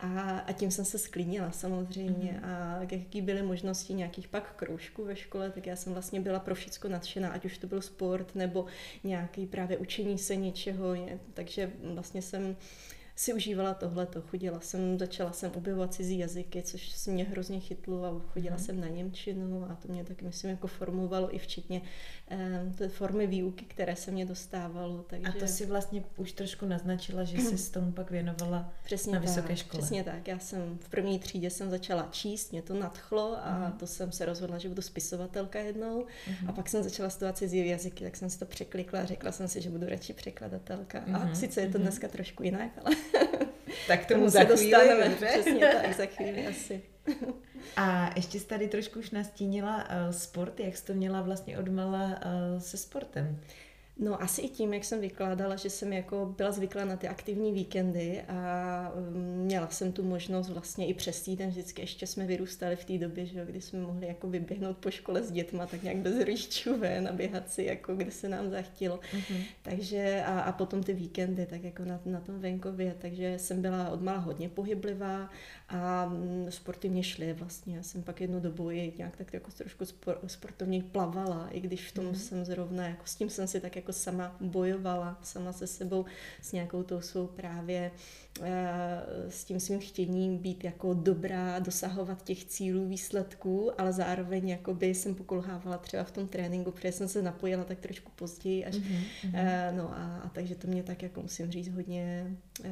A, 0.00 0.38
a 0.38 0.52
tím 0.52 0.70
jsem 0.70 0.84
se 0.84 0.98
sklínila 0.98 1.52
samozřejmě. 1.52 2.32
Mhm. 2.32 2.44
A 2.44 2.80
jaký 2.90 3.22
byly 3.22 3.42
možnosti 3.42 3.94
nějakých 3.94 4.28
pak 4.28 4.56
kroužků 4.56 5.04
ve 5.04 5.16
škole, 5.16 5.50
tak 5.50 5.66
já 5.66 5.76
jsem 5.76 5.92
vlastně 5.92 6.20
byla 6.20 6.38
pro 6.38 6.54
všechno 6.54 6.90
nadšená, 6.90 7.28
ať 7.30 7.44
už 7.44 7.58
to 7.58 7.66
byl 7.66 7.82
sport 7.82 8.34
nebo 8.34 8.66
nějaký 9.04 9.46
právě 9.46 9.78
učení 9.78 10.18
se 10.18 10.36
něčeho. 10.36 10.94
Takže 11.34 11.72
vlastně 11.82 12.22
jsem 12.22 12.56
si 13.16 13.34
užívala 13.34 13.74
tohleto. 13.74 14.22
Chodila 14.22 14.60
jsem, 14.60 14.98
začala 14.98 15.32
jsem 15.32 15.50
objevovat 15.54 15.94
cizí 15.94 16.18
jazyky, 16.18 16.62
což 16.62 16.88
se 16.88 17.10
mě 17.10 17.24
hrozně 17.24 17.60
chytlo 17.60 18.04
a 18.04 18.20
chodila 18.32 18.56
mm. 18.56 18.62
jsem 18.62 18.80
na 18.80 18.88
Němčinu 18.88 19.66
a 19.70 19.74
to 19.74 19.92
mě 19.92 20.04
tak 20.04 20.22
myslím 20.22 20.50
jako 20.50 20.66
formovalo 20.66 21.34
i 21.34 21.38
včetně 21.38 21.82
eh, 22.30 22.72
té 22.78 22.88
formy 22.88 23.26
výuky, 23.26 23.64
které 23.64 23.96
se 23.96 24.10
mě 24.10 24.26
dostávalo. 24.26 25.04
Takže... 25.06 25.28
A 25.28 25.32
to 25.32 25.46
si 25.46 25.66
vlastně 25.66 26.04
už 26.16 26.32
trošku 26.32 26.66
naznačila, 26.66 27.24
že 27.24 27.38
jsi 27.38 27.58
s 27.58 27.70
tomu 27.70 27.92
pak 27.92 28.10
věnovala 28.10 28.72
přesně 28.84 29.12
na 29.12 29.18
vysoké 29.18 29.48
tak, 29.48 29.56
škole. 29.56 29.80
Přesně 29.80 30.04
tak. 30.04 30.28
Já 30.28 30.38
jsem 30.38 30.78
v 30.78 30.88
první 30.88 31.18
třídě 31.18 31.50
jsem 31.50 31.70
začala 31.70 32.08
číst, 32.10 32.52
mě 32.52 32.62
to 32.62 32.74
nadchlo 32.74 33.36
a 33.42 33.58
mm. 33.58 33.72
to 33.72 33.86
jsem 33.86 34.12
se 34.12 34.24
rozhodla, 34.24 34.58
že 34.58 34.68
budu 34.68 34.82
spisovatelka 34.82 35.58
jednou 35.58 36.06
mm. 36.28 36.48
a 36.48 36.52
pak 36.52 36.68
jsem 36.68 36.82
začala 36.82 37.10
studovat 37.10 37.38
cizí 37.38 37.68
jazyky, 37.68 38.04
tak 38.04 38.16
jsem 38.16 38.30
si 38.30 38.38
to 38.38 38.46
překlikla 38.46 39.00
a 39.00 39.04
řekla 39.04 39.32
jsem 39.32 39.48
si, 39.48 39.60
že 39.60 39.70
budu 39.70 39.86
radši 39.86 40.12
překladatelka. 40.12 41.02
Mm. 41.06 41.16
A 41.16 41.18
mhm, 41.18 41.34
sice 41.34 41.60
je 41.60 41.66
to 41.66 41.78
mhm. 41.78 41.82
dneska 41.82 42.08
trošku 42.08 42.42
jinak, 42.42 42.70
ale 42.84 42.96
tak 43.86 44.06
tomu, 44.06 44.20
tomu 44.20 44.30
za 44.30 44.38
se 44.38 44.44
chvíli, 44.44 44.70
dostaneme. 44.70 45.08
Dobře? 45.08 45.26
Přesně 45.40 45.66
tak, 45.66 45.96
za 45.96 46.06
chvíli 46.06 46.46
asi. 46.46 46.82
A 47.76 48.10
ještě 48.16 48.40
jsi 48.40 48.46
tady 48.46 48.68
trošku 48.68 48.98
už 48.98 49.10
nastínila 49.10 49.76
uh, 49.76 50.10
sport, 50.10 50.60
jak 50.60 50.76
jsi 50.76 50.84
to 50.84 50.94
měla 50.94 51.22
vlastně 51.22 51.58
odmala 51.58 52.06
uh, 52.06 52.60
se 52.60 52.76
sportem. 52.76 53.40
No 53.98 54.22
asi 54.22 54.40
i 54.40 54.48
tím, 54.48 54.74
jak 54.74 54.84
jsem 54.84 55.00
vykládala, 55.00 55.56
že 55.56 55.70
jsem 55.70 55.92
jako 55.92 56.34
byla 56.36 56.52
zvyklá 56.52 56.84
na 56.84 56.96
ty 56.96 57.08
aktivní 57.08 57.52
víkendy 57.52 58.22
a 58.28 58.92
mm, 58.96 59.42
měla 59.44 59.68
jsem 59.68 59.92
tu 59.92 60.02
možnost 60.02 60.48
vlastně 60.48 60.86
i 60.86 60.94
přes 60.94 61.22
týden, 61.22 61.50
vždycky 61.50 61.82
ještě 61.82 62.06
jsme 62.06 62.26
vyrůstali 62.26 62.76
v 62.76 62.84
té 62.84 62.98
době, 62.98 63.26
že 63.26 63.46
kdy 63.46 63.60
jsme 63.60 63.80
mohli 63.80 64.06
jako 64.06 64.28
vyběhnout 64.28 64.78
po 64.78 64.90
škole 64.90 65.22
s 65.22 65.30
dětma, 65.30 65.66
tak 65.66 65.82
nějak 65.82 65.96
bez 65.96 66.18
rodičů 66.18 66.78
ven 66.78 67.08
a 67.08 67.12
běhat 67.12 67.50
si, 67.50 67.64
jako 67.64 67.94
kde 67.94 68.10
se 68.10 68.28
nám 68.28 68.50
zachtilo. 68.50 68.96
Mm-hmm. 68.96 69.44
Takže 69.62 70.22
a, 70.26 70.40
a 70.40 70.52
potom 70.52 70.82
ty 70.82 70.92
víkendy, 70.92 71.46
tak 71.46 71.64
jako 71.64 71.84
na, 71.84 72.00
na 72.06 72.20
tom 72.20 72.40
venkově, 72.40 72.96
takže 72.98 73.38
jsem 73.38 73.62
byla 73.62 73.90
odmala 73.90 74.18
hodně 74.18 74.48
pohyblivá 74.48 75.30
a 75.72 76.06
mm, 76.06 76.46
sporty 76.50 76.88
mě 76.88 77.02
šly 77.02 77.32
vlastně. 77.32 77.76
Já 77.76 77.82
jsem 77.82 78.02
pak 78.02 78.20
jednu 78.20 78.40
dobu 78.40 78.70
i 78.70 78.92
nějak 78.98 79.16
tak 79.16 79.32
jako 79.32 79.50
trošku 79.50 79.84
sportovně 80.26 80.82
plavala, 80.82 81.48
i 81.48 81.60
když 81.60 81.88
v 81.88 81.94
tom 81.94 82.04
mm. 82.04 82.14
jsem 82.14 82.44
zrovna, 82.44 82.88
jako 82.88 83.06
s 83.06 83.14
tím 83.14 83.30
jsem 83.30 83.46
si 83.46 83.60
tak 83.60 83.76
jako 83.76 83.92
sama 83.92 84.36
bojovala, 84.40 85.18
sama 85.22 85.52
se 85.52 85.66
sebou, 85.66 86.04
s 86.42 86.52
nějakou 86.52 86.82
tou 86.82 87.00
svou 87.00 87.26
právě 87.26 87.90
Eh, 88.40 89.02
s 89.28 89.44
tím 89.44 89.60
svým 89.60 89.80
chtěním 89.80 90.38
být 90.38 90.64
jako 90.64 90.94
dobrá, 90.94 91.58
dosahovat 91.58 92.24
těch 92.24 92.44
cílů, 92.44 92.88
výsledků, 92.88 93.80
ale 93.80 93.92
zároveň 93.92 94.48
jakoby 94.48 94.86
jsem 94.86 95.14
pokulhávala 95.14 95.78
třeba 95.78 96.04
v 96.04 96.10
tom 96.10 96.28
tréninku, 96.28 96.70
protože 96.70 96.92
jsem 96.92 97.08
se 97.08 97.22
napojila 97.22 97.64
tak 97.64 97.78
trošku 97.78 98.12
později 98.16 98.64
až, 98.64 98.74
mm-hmm. 98.74 99.72
no 99.72 99.92
a, 99.94 100.20
a 100.24 100.28
takže 100.28 100.54
to 100.54 100.68
mě 100.68 100.82
tak 100.82 101.02
jako 101.02 101.22
musím 101.22 101.50
říct 101.50 101.68
hodně, 101.68 102.36
eh, 102.64 102.70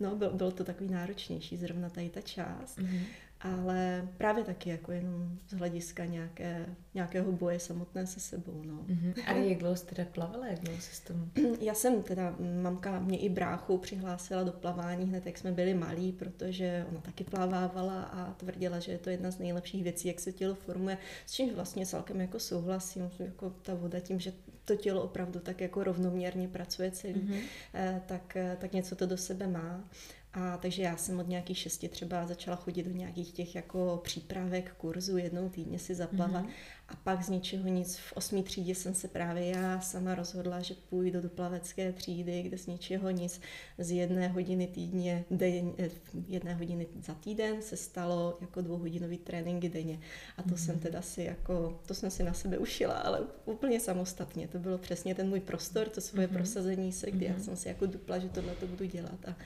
no 0.00 0.16
bylo, 0.16 0.30
bylo 0.30 0.50
to 0.50 0.64
takový 0.64 0.90
náročnější 0.90 1.56
zrovna 1.56 1.90
tady 1.90 2.08
ta 2.08 2.19
část. 2.22 2.78
Mm-hmm. 2.78 3.02
ale 3.40 4.08
právě 4.16 4.44
taky 4.44 4.70
jako 4.70 4.92
jenom 4.92 5.38
z 5.48 5.52
hlediska 5.52 6.04
nějaké, 6.04 6.66
nějakého 6.94 7.32
boje 7.32 7.60
samotné 7.60 8.06
se 8.06 8.20
sebou. 8.20 8.62
No. 8.64 8.74
Mm-hmm. 8.74 9.14
A 9.26 9.32
jak 9.48 9.58
dlouho 9.58 9.76
jsi 9.76 9.86
teda 9.86 10.04
plavala, 10.12 10.46
jak 10.46 10.58
dlouho 10.58 10.80
jsi 10.80 11.04
tomu? 11.04 11.30
Já 11.60 11.74
jsem 11.74 12.02
teda, 12.02 12.36
mamka 12.62 12.98
mě 12.98 13.18
i 13.18 13.28
bráchu 13.28 13.78
přihlásila 13.78 14.42
do 14.42 14.52
plavání 14.52 15.06
hned, 15.06 15.26
jak 15.26 15.38
jsme 15.38 15.52
byli 15.52 15.74
malí, 15.74 16.12
protože 16.12 16.86
ona 16.90 17.00
taky 17.00 17.24
plavávala 17.24 18.02
a 18.02 18.32
tvrdila, 18.32 18.78
že 18.78 18.92
je 18.92 18.98
to 18.98 19.10
jedna 19.10 19.30
z 19.30 19.38
nejlepších 19.38 19.82
věcí, 19.82 20.08
jak 20.08 20.20
se 20.20 20.32
tělo 20.32 20.54
formuje, 20.54 20.98
s 21.26 21.32
čím 21.32 21.54
vlastně 21.54 21.86
celkem 21.86 22.20
jako 22.20 22.38
souhlasím, 22.38 23.10
jako 23.18 23.50
ta 23.50 23.74
voda 23.74 24.00
tím, 24.00 24.20
že 24.20 24.32
to 24.64 24.76
tělo 24.76 25.02
opravdu 25.02 25.40
tak 25.40 25.60
jako 25.60 25.84
rovnoměrně 25.84 26.48
pracuje 26.48 26.90
celý, 26.90 27.14
mm-hmm. 27.14 28.00
tak, 28.06 28.36
tak 28.58 28.72
něco 28.72 28.96
to 28.96 29.06
do 29.06 29.16
sebe 29.16 29.46
má. 29.46 29.84
A 30.32 30.56
takže 30.56 30.82
já 30.82 30.96
jsem 30.96 31.18
od 31.18 31.28
nějakých 31.28 31.58
šesti 31.58 31.88
třeba 31.88 32.26
začala 32.26 32.56
chodit 32.56 32.82
do 32.82 32.90
nějakých 32.90 33.32
těch 33.32 33.54
jako 33.54 34.00
přípravek, 34.04 34.74
kurzů, 34.78 35.18
jednou 35.18 35.48
týdně 35.48 35.78
si 35.78 35.94
zaplavat. 35.94 36.44
Mm-hmm. 36.44 36.50
A 36.88 36.96
pak 36.96 37.22
z 37.22 37.28
ničeho 37.28 37.68
nic 37.68 37.96
v 37.96 38.12
osmý 38.12 38.42
třídě 38.42 38.74
jsem 38.74 38.94
se 38.94 39.08
právě 39.08 39.46
já 39.46 39.80
sama 39.80 40.14
rozhodla, 40.14 40.60
že 40.60 40.74
půjdu 40.74 41.20
do 41.20 41.28
plavecké 41.28 41.92
třídy, 41.92 42.42
kde 42.42 42.58
z 42.58 42.66
ničeho 42.66 43.10
nic 43.10 43.40
z 43.78 43.90
jedné 43.90 44.28
hodiny 44.28 44.66
týdně, 44.66 45.24
den, 45.30 45.72
eh, 45.78 45.90
jedné 46.28 46.54
hodiny 46.54 46.86
za 47.06 47.14
týden 47.14 47.62
se 47.62 47.76
stalo 47.76 48.38
jako 48.40 48.60
dvouhodinový 48.60 49.18
tréninky 49.18 49.68
denně. 49.68 50.00
A 50.36 50.42
to 50.42 50.48
mm-hmm. 50.48 50.64
jsem 50.64 50.78
teda 50.78 51.02
si 51.02 51.22
jako, 51.22 51.80
to 51.86 51.94
jsem 51.94 52.10
si 52.10 52.22
na 52.22 52.32
sebe 52.32 52.58
ušila, 52.58 52.94
ale 52.94 53.20
úplně 53.44 53.80
samostatně. 53.80 54.48
To 54.48 54.58
bylo 54.58 54.78
přesně 54.78 55.14
ten 55.14 55.28
můj 55.28 55.40
prostor, 55.40 55.88
to 55.88 56.00
svoje 56.00 56.26
mm-hmm. 56.26 56.32
prosazení 56.32 56.92
se, 56.92 57.10
kdy 57.10 57.26
mm-hmm. 57.26 57.28
já 57.28 57.34
mhm. 57.34 57.44
jsem 57.44 57.56
si 57.56 57.68
jako 57.68 57.86
dupla, 57.86 58.18
že 58.18 58.28
tohle 58.28 58.54
to 58.54 58.66
budu 58.66 58.84
dělat. 58.84 59.28
A 59.28 59.36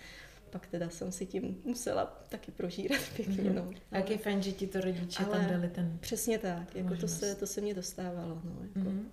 pak 0.55 0.67
teda 0.67 0.91
jsem 0.91 1.13
si 1.13 1.27
tím 1.27 1.57
musela 1.65 2.25
taky 2.29 2.53
prožírat 2.53 3.01
pěkně. 3.17 3.35
Mm-hmm. 3.35 3.55
No. 3.55 3.71
A 3.91 3.97
jak 3.97 4.11
je 4.11 4.19
fajn, 4.19 4.43
že 4.43 4.53
ti 4.53 4.67
to 4.67 4.81
rodiče 4.81 5.25
ale 5.25 5.39
tam 5.39 5.51
dali 5.51 5.69
ten 5.69 5.99
Přesně 6.01 6.39
tak, 6.39 6.75
jako 6.75 6.97
to 6.97 7.09
se, 7.09 7.35
to 7.35 7.47
se 7.47 7.61
mě 7.61 7.75
dostávalo. 7.75 8.41
No, 8.45 8.57
jako. 8.63 8.91
Mm-hmm. 8.91 9.05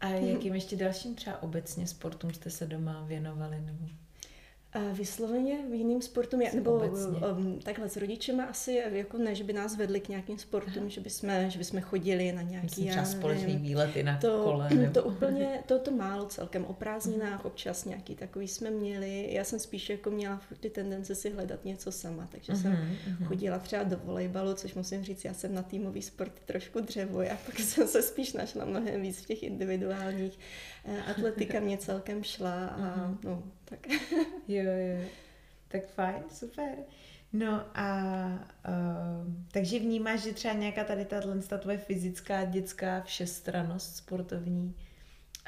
A 0.00 0.08
jakým 0.32 0.54
ještě 0.54 0.76
dalším 0.76 1.14
třeba 1.14 1.42
obecně 1.42 1.86
sportům 1.86 2.34
jste 2.34 2.50
se 2.50 2.66
doma 2.66 3.04
věnovali? 3.04 3.60
Nebo? 3.60 3.88
Vysloveně 4.92 5.58
v 5.70 5.74
jiným 5.74 6.02
sportům, 6.02 6.40
nebo 6.54 6.72
um, 6.72 7.58
takhle 7.58 7.88
s 7.88 7.96
rodičema 7.96 8.44
asi, 8.44 8.82
jako 8.92 9.18
ne, 9.18 9.34
že 9.34 9.44
by 9.44 9.52
nás 9.52 9.76
vedli 9.76 10.00
k 10.00 10.08
nějakým 10.08 10.38
sportům, 10.38 10.90
že 10.90 11.00
jsme, 11.06 11.50
že 11.50 11.64
jsme 11.64 11.80
chodili 11.80 12.32
na 12.32 12.42
nějaký, 12.42 12.66
Myslím, 12.66 12.86
já 12.86 13.04
společný 13.04 13.56
výlety 13.56 14.02
na 14.02 14.18
to, 14.18 14.42
kole. 14.44 14.68
Nebo... 14.74 14.92
To 14.92 15.04
úplně, 15.04 15.62
to, 15.66 15.78
to 15.78 15.90
málo 15.90 16.26
celkem, 16.26 16.64
o 16.64 16.72
prázdninách 16.72 17.38
mhm. 17.38 17.46
občas 17.46 17.84
nějaký 17.84 18.16
takový 18.16 18.48
jsme 18.48 18.70
měli, 18.70 19.28
já 19.32 19.44
jsem 19.44 19.58
spíš 19.58 19.90
jako 19.90 20.10
měla 20.10 20.40
ty 20.60 20.70
tendence 20.70 21.14
si 21.14 21.30
hledat 21.30 21.64
něco 21.64 21.92
sama, 21.92 22.28
takže 22.32 22.52
uh-huh, 22.52 22.62
jsem 22.62 22.72
uh-huh. 22.72 23.26
chodila 23.26 23.58
třeba 23.58 23.82
do 23.82 24.00
volejbalu, 24.04 24.54
což 24.54 24.74
musím 24.74 25.04
říct, 25.04 25.24
já 25.24 25.34
jsem 25.34 25.54
na 25.54 25.62
týmový 25.62 26.02
sport 26.02 26.32
trošku 26.44 26.80
dřevo, 26.80 27.20
a 27.20 27.38
pak 27.46 27.58
jsem 27.58 27.88
se 27.88 28.02
spíš 28.02 28.32
našla 28.32 28.64
mnohem 28.64 29.02
víc 29.02 29.18
v 29.18 29.26
těch 29.26 29.42
individuálních. 29.42 30.38
Eh, 30.84 31.02
atletika 31.02 31.60
mě 31.60 31.78
celkem 31.78 32.22
šla 32.22 32.66
a 32.66 32.78
uh-huh. 32.78 33.18
no, 33.24 33.42
tak. 33.64 33.86
jo, 34.48 34.64
jo. 34.64 35.08
Tak 35.68 35.86
fajn, 35.86 36.22
super. 36.32 36.74
No 37.32 37.64
a 37.74 38.06
uh, 38.68 39.34
takže 39.52 39.78
vnímáš, 39.78 40.22
že 40.22 40.32
třeba 40.32 40.54
nějaká 40.54 40.84
tady 40.84 41.04
tato 41.04 41.40
ta 41.48 41.58
tvoje 41.58 41.78
fyzická, 41.78 42.44
dětská 42.44 43.00
všestranost 43.00 43.96
sportovní 43.96 44.74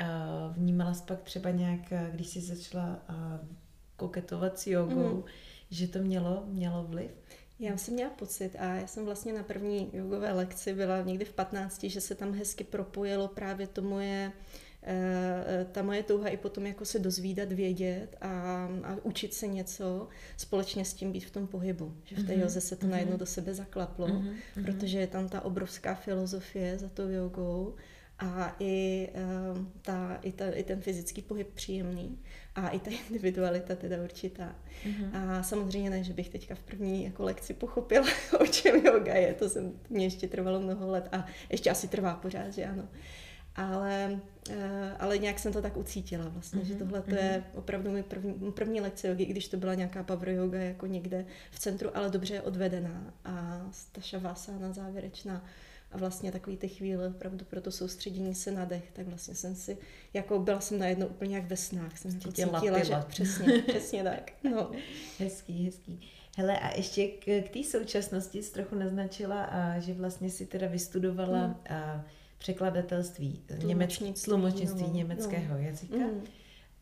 uh, 0.01 0.55
vnímala 0.55 0.95
jsi 0.95 1.03
pak 1.03 1.23
třeba 1.23 1.51
nějak, 1.51 1.81
když 2.13 2.27
jsi 2.27 2.41
začala 2.41 3.01
uh, 3.09 3.49
koketovat 3.97 4.59
s 4.59 4.67
jogou, 4.67 5.15
mm. 5.15 5.25
že 5.71 5.89
to 5.89 5.99
mělo, 5.99 6.43
mělo 6.47 6.85
vliv? 6.85 7.11
Já 7.59 7.77
jsem 7.77 7.95
měla 7.95 8.11
pocit 8.11 8.57
a 8.59 8.75
já 8.75 8.87
jsem 8.87 9.05
vlastně 9.05 9.33
na 9.33 9.43
první 9.43 9.91
jogové 9.93 10.33
lekci 10.33 10.75
byla 10.75 11.03
někdy 11.03 11.25
v 11.25 11.33
15, 11.33 11.85
že 11.85 12.01
se 12.01 12.15
tam 12.15 12.33
hezky 12.33 12.65
propojilo 12.65 13.29
právě 13.29 13.67
to 13.67 13.83
moje 13.83 14.33
uh, 14.35 14.66
ta 15.73 15.83
moje 15.83 16.02
touha 16.02 16.28
i 16.28 16.37
potom 16.37 16.66
jako 16.66 16.85
se 16.85 16.99
dozvídat, 16.99 17.52
vědět 17.52 18.16
a, 18.21 18.69
a 18.85 18.97
učit 19.02 19.35
se 19.35 19.47
něco, 19.47 20.09
společně 20.37 20.85
s 20.85 20.95
tím 20.95 21.12
být 21.12 21.25
v 21.25 21.31
tom 21.31 21.47
pohybu. 21.47 21.97
Že 22.05 22.16
v 22.16 22.26
té 22.26 22.33
mm-hmm. 22.33 22.40
joze 22.40 22.61
se 22.61 22.76
to 22.76 22.87
mm-hmm. 22.87 22.90
najednou 22.90 23.16
do 23.16 23.26
sebe 23.26 23.55
zaklaplo, 23.55 24.07
mm-hmm. 24.07 24.64
protože 24.64 24.99
je 24.99 25.07
tam 25.07 25.28
ta 25.28 25.45
obrovská 25.45 25.95
filozofie 25.95 26.78
za 26.78 26.88
tou 26.88 27.09
jogou 27.09 27.75
a 28.19 28.57
i, 28.61 29.09
uh, 29.14 29.64
ta, 29.83 30.19
i, 30.23 30.33
ta, 30.33 30.50
i 30.50 30.62
ten 30.62 30.81
fyzický 30.81 31.23
pohyb 31.23 31.49
příjemný 31.55 32.19
a 32.55 32.69
i 32.69 32.78
ta 32.78 32.90
individualita 33.09 33.75
teda 33.75 33.97
určitá. 34.02 34.57
Mm-hmm. 34.85 35.11
A 35.12 35.43
samozřejmě 35.43 35.90
ne, 35.90 36.05
že 36.05 36.12
bych 36.12 36.28
teďka 36.28 36.55
v 36.55 36.61
první 36.61 37.05
jako 37.05 37.23
lekci 37.23 37.55
pochopila, 37.55 38.07
o 38.40 38.47
čem 38.47 38.87
yoga 38.87 39.14
je, 39.14 39.35
to 39.35 39.49
jsem, 39.49 39.73
mě 39.90 40.07
ještě 40.07 40.28
trvalo 40.28 40.61
mnoho 40.61 40.90
let 40.90 41.09
a 41.12 41.26
ještě 41.50 41.71
asi 41.71 41.88
trvá 41.88 42.14
pořád, 42.14 42.50
že 42.50 42.64
ano. 42.64 42.88
Ale 43.57 44.21
Eh, 44.51 44.97
ale 44.99 45.19
nějak 45.19 45.39
jsem 45.39 45.53
to 45.53 45.63
tak 45.63 45.77
ucítila 45.77 46.29
vlastně, 46.29 46.63
mm-hmm, 46.63 46.67
že 46.67 46.75
tohle 46.75 47.03
to 47.03 47.11
mm-hmm. 47.11 47.25
je 47.25 47.45
opravdu 47.55 47.91
mi 47.91 48.03
první, 48.03 48.53
první 48.53 48.81
lekce 48.81 49.09
jogi, 49.09 49.25
když 49.25 49.49
to 49.49 49.57
byla 49.57 49.75
nějaká 49.75 50.03
power 50.03 50.29
yoga 50.29 50.59
jako 50.59 50.87
někde 50.87 51.27
v 51.51 51.59
centru, 51.59 51.97
ale 51.97 52.11
dobře 52.11 52.41
odvedená 52.41 53.15
a 53.25 53.67
ta 53.93 54.01
šavasana 54.01 54.73
závěrečná 54.73 55.45
a 55.93 55.99
vlastně 55.99 56.33
takový 56.33 56.57
ty 56.57 56.69
chvíle 56.69 57.09
opravdu 57.09 57.45
pro 57.45 57.61
to 57.61 57.73
soustředění 57.73 58.35
se 58.35 58.51
na 58.51 58.65
dech, 58.65 58.91
tak 58.93 59.07
vlastně 59.07 59.35
jsem 59.35 59.55
si, 59.55 59.79
jako 60.15 60.39
byla 60.39 60.61
jsem 60.61 60.79
najednou 60.79 61.07
úplně 61.07 61.37
jak 61.37 61.47
ve 61.47 61.57
snách, 61.57 61.99
jsem 61.99 62.21
to 62.21 62.33
cítila, 62.33 62.85
že 62.85 62.95
přesně, 63.09 63.63
přesně 63.69 64.03
tak. 64.05 64.33
No. 64.51 64.71
Hezký, 65.19 65.65
hezký. 65.65 66.11
Hele, 66.37 66.61
a 66.61 66.77
ještě 66.77 67.09
k, 67.09 67.25
k 67.25 67.49
té 67.53 67.65
současnosti 67.65 68.43
jsi 68.43 68.53
trochu 68.53 68.75
naznačila, 68.75 69.45
a, 69.45 69.79
že 69.79 69.95
vlastně 69.95 70.31
si 70.31 70.47
teda 70.47 70.67
vystudovala 70.67 71.47
mm. 71.47 71.55
a, 71.69 72.05
překladatelství, 72.47 73.41
němeč, 73.65 74.03
tlumočnictví 74.25 74.83
no, 74.83 74.93
německého 74.93 75.55
no. 75.55 75.65
jazyka. 75.65 75.97
Mm. 75.97 76.25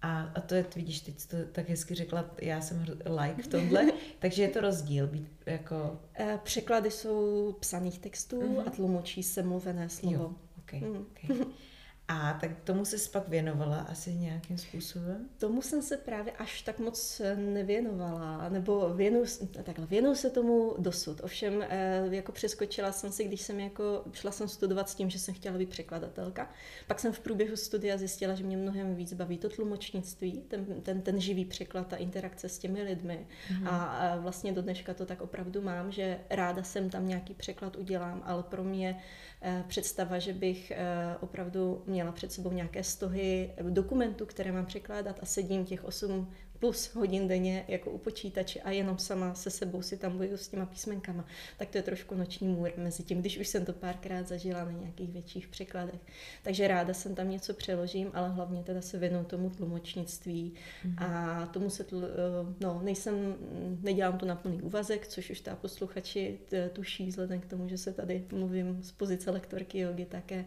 A, 0.02 0.22
a 0.34 0.40
to 0.40 0.54
je, 0.54 0.66
vidíš, 0.76 1.00
teď 1.00 1.26
to 1.26 1.36
tak 1.52 1.68
hezky 1.68 1.94
řekla, 1.94 2.30
já 2.40 2.60
jsem 2.60 2.84
like 3.24 3.42
v 3.42 3.46
tomhle, 3.46 3.92
takže 4.18 4.42
je 4.42 4.48
to 4.48 4.60
rozdíl 4.60 5.06
být 5.06 5.28
jako... 5.46 6.00
Eh, 6.14 6.38
překlady 6.42 6.90
jsou 6.90 7.52
psaných 7.60 7.98
textů 7.98 8.40
mm-hmm. 8.40 8.62
a 8.66 8.70
tlumočí 8.70 9.22
se 9.22 9.42
mluvené 9.42 9.88
slovo. 9.88 10.14
Jo, 10.14 10.34
okay, 10.58 10.80
mm. 10.80 11.06
okay. 11.10 11.46
A 12.08 12.38
tak 12.40 12.50
tomu 12.64 12.84
se 12.84 13.10
pak 13.10 13.28
věnovala 13.28 13.76
asi 13.80 14.14
nějakým 14.14 14.58
způsobem? 14.58 15.28
Tomu 15.38 15.62
jsem 15.62 15.82
se 15.82 15.96
právě 15.96 16.32
až 16.32 16.62
tak 16.62 16.78
moc 16.78 17.22
nevěnovala, 17.36 18.48
nebo 18.48 18.94
věnu, 18.94 19.22
takhle, 19.62 19.86
věnu 19.86 20.14
se 20.14 20.30
tomu 20.30 20.74
dosud. 20.78 21.20
Ovšem, 21.24 21.64
eh, 21.68 22.02
jako 22.10 22.32
přeskočila 22.32 22.92
jsem 22.92 23.12
si, 23.12 23.24
když 23.24 23.40
jsem 23.40 23.60
jako, 23.60 24.04
šla 24.12 24.30
jsem 24.30 24.48
studovat 24.48 24.88
s 24.88 24.94
tím, 24.94 25.10
že 25.10 25.18
jsem 25.18 25.34
chtěla 25.34 25.58
být 25.58 25.68
překladatelka. 25.68 26.50
Pak 26.86 27.00
jsem 27.00 27.12
v 27.12 27.20
průběhu 27.20 27.56
studia 27.56 27.96
zjistila, 27.96 28.34
že 28.34 28.44
mě 28.44 28.56
mnohem 28.56 28.94
víc 28.94 29.12
baví 29.12 29.38
to 29.38 29.48
tlumočnictví, 29.48 30.32
ten, 30.48 30.66
ten, 30.82 31.02
ten 31.02 31.20
živý 31.20 31.44
překlad, 31.44 31.86
ta 31.86 31.96
interakce 31.96 32.48
s 32.48 32.58
těmi 32.58 32.82
lidmi. 32.82 33.26
Mm-hmm. 33.48 33.68
A, 33.68 33.84
a 33.84 34.16
vlastně 34.16 34.52
do 34.52 34.62
dneška 34.62 34.94
to 34.94 35.06
tak 35.06 35.20
opravdu 35.20 35.62
mám, 35.62 35.92
že 35.92 36.18
ráda 36.30 36.62
jsem 36.62 36.90
tam 36.90 37.08
nějaký 37.08 37.34
překlad 37.34 37.76
udělám, 37.76 38.22
ale 38.24 38.42
pro 38.42 38.64
mě 38.64 39.00
Eh, 39.46 39.64
představa, 39.68 40.18
že 40.18 40.32
bych 40.32 40.70
eh, 40.70 40.76
opravdu 41.20 41.82
měla 41.94 42.12
před 42.12 42.32
sebou 42.32 42.52
nějaké 42.52 42.84
stohy 42.84 43.50
dokumentů, 43.70 44.26
které 44.26 44.52
mám 44.52 44.66
překládat 44.66 45.18
a 45.22 45.26
sedím 45.26 45.64
těch 45.64 45.84
8 45.84 46.28
plus 46.64 46.94
hodin 46.94 47.28
denně 47.28 47.64
jako 47.68 47.90
u 47.90 47.98
počítače 47.98 48.60
a 48.60 48.70
jenom 48.70 48.98
sama 48.98 49.34
se 49.34 49.50
sebou 49.50 49.82
si 49.82 49.96
tam 49.96 50.18
bojuju 50.18 50.36
s 50.36 50.48
těma 50.48 50.66
písmenkama, 50.66 51.24
tak 51.58 51.68
to 51.68 51.78
je 51.78 51.82
trošku 51.82 52.14
noční 52.14 52.48
můr 52.48 52.72
mezi 52.76 53.02
tím, 53.02 53.20
když 53.20 53.38
už 53.38 53.48
jsem 53.48 53.64
to 53.64 53.72
párkrát 53.72 54.28
zažila 54.28 54.64
na 54.64 54.70
nějakých 54.70 55.10
větších 55.10 55.48
překladech. 55.48 56.00
Takže 56.42 56.68
ráda 56.68 56.94
jsem 56.94 57.14
tam 57.14 57.30
něco 57.30 57.54
přeložím, 57.54 58.10
ale 58.14 58.28
hlavně 58.28 58.62
teda 58.62 58.80
se 58.80 58.98
věnu 58.98 59.24
tomu 59.24 59.50
tlumočnictví 59.50 60.52
mm-hmm. 60.52 61.04
a 61.04 61.46
tomu 61.46 61.70
se, 61.70 61.84
tl, 61.84 62.04
eh, 62.04 62.54
no, 62.60 62.80
nejsem, 62.84 63.36
nedělám 63.82 64.18
to 64.18 64.26
na 64.26 64.36
plný 64.36 64.62
úvazek, 64.62 65.06
což 65.06 65.30
už 65.30 65.40
ta 65.40 65.56
posluchači 65.56 66.38
tuší 66.72 67.06
vzhledem 67.06 67.40
k 67.40 67.46
tomu, 67.46 67.68
že 67.68 67.78
se 67.78 67.92
tady 67.92 68.24
mluvím 68.32 68.82
z 68.82 68.92
pozice 68.92 69.30
lektorky 69.30 69.78
jogy 69.78 70.04
také, 70.04 70.44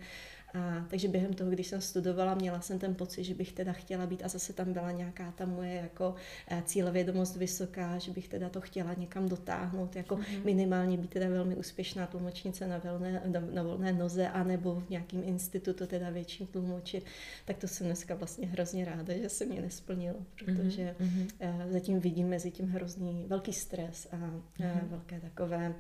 a, 0.54 0.86
takže 0.90 1.08
během 1.08 1.34
toho, 1.34 1.52
když 1.52 1.68
jsem 1.68 1.82
studovala, 1.82 2.36
měla 2.36 2.62
jsem 2.62 2.80
ten 2.80 2.96
pocit, 2.96 3.24
že 3.24 3.34
bych 3.34 3.52
teda 3.54 3.74
chtěla 3.74 4.06
být 4.06 4.24
a 4.24 4.28
zase 4.28 4.54
tam 4.54 4.74
byla 4.74 4.92
nějaká 4.92 5.32
ta 5.32 5.46
moje 5.46 5.74
jako 5.74 6.16
eh, 6.48 6.62
cílevědomost 6.66 7.36
vysoká, 7.36 7.98
že 7.98 8.12
bych 8.12 8.28
teda 8.28 8.50
to 8.50 8.62
chtěla 8.62 8.94
někam 8.94 9.30
dotáhnout, 9.30 9.96
jako 9.96 10.16
mm-hmm. 10.16 10.44
minimálně 10.44 10.98
být 10.98 11.10
teda 11.10 11.30
velmi 11.30 11.56
úspěšná 11.56 12.08
tlumočnice 12.08 12.68
na, 12.68 12.78
velné, 12.78 13.22
na, 13.26 13.40
na 13.54 13.64
volné 13.64 13.94
noze, 13.94 14.28
anebo 14.28 14.76
v 14.76 14.90
nějakém 14.90 15.22
institutu 15.26 15.88
teda 15.88 16.10
větším 16.10 16.48
tlumočit, 16.48 17.06
tak 17.46 17.58
to 17.58 17.68
jsem 17.68 17.88
dneska 17.88 18.16
vlastně 18.16 18.48
hrozně 18.48 18.86
ráda, 18.86 19.18
že 19.18 19.30
se 19.30 19.46
mě 19.46 19.62
nesplnilo, 19.62 20.18
protože 20.46 20.96
mm-hmm. 21.00 21.72
zatím 21.72 22.00
vidím 22.00 22.28
mezi 22.28 22.52
tím 22.52 22.68
hrozný 22.68 23.26
velký 23.28 23.54
stres 23.54 24.08
a 24.12 24.16
mm-hmm. 24.16 24.88
velké 24.88 25.20
takové, 25.20 25.76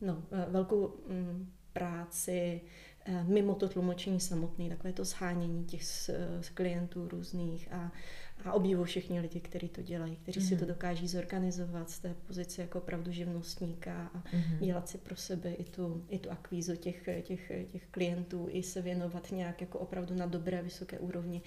no, 0.00 0.22
velkou 0.48 0.94
mm, 1.08 1.46
práci, 1.72 2.60
mimo 3.22 3.54
to 3.54 3.68
tlumočení 3.68 4.20
samotné, 4.20 4.68
takové 4.68 4.92
to 4.92 5.04
zhánění 5.04 5.64
těch 5.64 5.84
z, 5.84 6.10
z 6.40 6.48
klientů 6.48 7.08
různých 7.08 7.72
a, 7.72 7.92
a 8.44 8.52
obdivu 8.52 8.84
všichni 8.84 9.20
lidi, 9.20 9.40
kteří 9.40 9.68
to 9.68 9.82
dělají, 9.82 10.16
kteří 10.16 10.40
mm-hmm. 10.40 10.48
si 10.48 10.56
to 10.56 10.64
mhm. 10.64 10.68
dokáží 10.68 11.08
zorganizovat 11.08 11.90
z 11.90 11.98
té 11.98 12.14
pozice 12.26 12.62
jako 12.62 12.78
opravdu 12.78 13.12
živnostníka 13.12 14.10
a 14.14 14.18
mm-hmm. 14.18 14.58
dělat 14.58 14.88
si 14.88 14.98
pro 14.98 15.16
sebe 15.16 15.52
i 15.52 15.64
tu, 15.64 16.04
i 16.08 16.18
tu 16.18 16.30
akvízu 16.30 16.76
těch, 16.76 17.08
těch, 17.22 17.52
těch 17.72 17.86
klientů, 17.90 18.48
i 18.50 18.62
se 18.62 18.82
věnovat 18.82 19.30
nějak 19.30 19.60
jako 19.60 19.78
opravdu 19.78 20.14
na 20.14 20.26
dobré, 20.26 20.62
vysoké 20.62 20.98
úrovni 20.98 21.42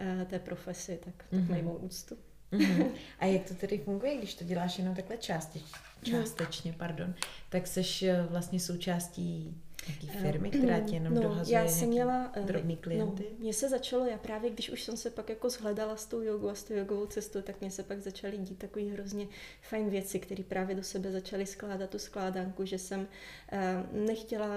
uh, 0.00 0.24
té 0.24 0.38
profesi, 0.38 1.00
tak, 1.04 1.14
tak 1.30 1.40
mm-hmm. 1.40 1.50
mají 1.50 1.62
mou 1.62 1.76
úctu. 1.76 2.16
Mm-hmm. 2.52 2.90
A 3.18 3.26
jak 3.26 3.48
to 3.48 3.54
tedy 3.54 3.78
funguje, 3.78 4.16
když 4.16 4.34
to 4.34 4.44
děláš 4.44 4.78
jenom 4.78 4.94
takhle 4.94 5.16
části, 5.16 5.62
částečně, 6.02 6.72
pardon, 6.72 7.14
tak 7.48 7.66
seš 7.66 8.02
eh, 8.02 8.26
vlastně 8.30 8.60
součástí 8.60 9.60
Jaký 9.88 10.10
eh, 10.14 10.20
firmy, 10.20 10.50
která 10.58 10.80
tě 10.80 10.94
jenom 10.94 11.14
no, 11.14 11.22
dohazuje 11.22 11.58
já 11.58 11.68
jsem 11.68 11.88
měla, 11.88 12.32
eh, 12.34 12.42
drobný 12.42 12.74
no, 12.74 12.80
klienty? 12.82 13.26
No, 13.30 13.36
mně 13.38 13.52
se 13.52 13.68
začalo, 13.68 14.06
já 14.06 14.18
právě 14.18 14.50
když 14.50 14.70
už 14.70 14.82
jsem 14.82 14.96
se 14.96 15.10
pak 15.10 15.28
jako 15.28 15.50
shledala 15.50 15.96
s 15.96 16.06
tou 16.06 16.20
jogou 16.20 16.48
a 16.48 16.54
s 16.54 16.64
tou 16.64 16.74
jogovou 16.74 17.06
cestou, 17.06 17.42
tak 17.42 17.60
mně 17.60 17.70
se 17.70 17.82
pak 17.82 18.00
začaly 18.00 18.38
dít 18.38 18.58
takový 18.58 18.88
hrozně 18.90 19.26
fajn 19.62 19.90
věci, 19.90 20.18
které 20.18 20.42
právě 20.42 20.76
do 20.76 20.82
sebe 20.82 21.12
začaly 21.12 21.46
skládat 21.46 21.90
tu 21.90 21.98
skládánku, 21.98 22.64
že 22.64 22.78
jsem 22.78 23.00
uh, 23.00 24.06
nechtěla, 24.06 24.48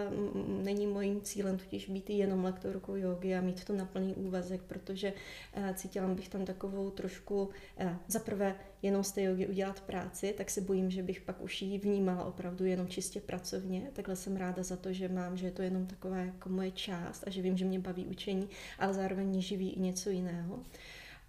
není 0.63 0.87
mojím 0.87 1.21
cílem 1.21 1.57
totiž 1.57 1.89
být 1.89 2.09
jenom 2.09 2.43
lektorkou 2.43 2.95
jogy 2.95 3.35
a 3.35 3.41
mít 3.41 3.65
to 3.65 3.73
na 3.73 3.85
plný 3.85 4.15
úvazek, 4.15 4.61
protože 4.61 5.13
uh, 5.57 5.75
cítila 5.75 6.07
bych 6.07 6.29
tam 6.29 6.45
takovou 6.45 6.89
trošku, 6.89 7.49
uh, 7.81 7.91
zaprvé 8.07 8.55
jenom 8.81 9.03
z 9.03 9.11
té 9.11 9.21
jogy 9.23 9.47
udělat 9.47 9.81
práci, 9.81 10.33
tak 10.37 10.49
se 10.49 10.61
bojím, 10.61 10.91
že 10.91 11.03
bych 11.03 11.21
pak 11.21 11.41
už 11.41 11.61
ji 11.61 11.79
vnímala 11.79 12.25
opravdu 12.25 12.65
jenom 12.65 12.87
čistě 12.87 13.19
pracovně. 13.19 13.89
Takhle 13.93 14.15
jsem 14.15 14.35
ráda 14.35 14.63
za 14.63 14.75
to, 14.75 14.93
že 14.93 15.09
mám, 15.09 15.37
že 15.37 15.45
je 15.45 15.51
to 15.51 15.61
jenom 15.61 15.85
taková 15.85 16.17
jako 16.17 16.49
moje 16.49 16.71
část 16.71 17.23
a 17.27 17.29
že 17.29 17.41
vím, 17.41 17.57
že 17.57 17.65
mě 17.65 17.79
baví 17.79 18.05
učení, 18.05 18.49
ale 18.79 18.93
zároveň 18.93 19.27
mě 19.27 19.41
živí 19.41 19.69
i 19.69 19.79
něco 19.79 20.09
jiného. 20.09 20.59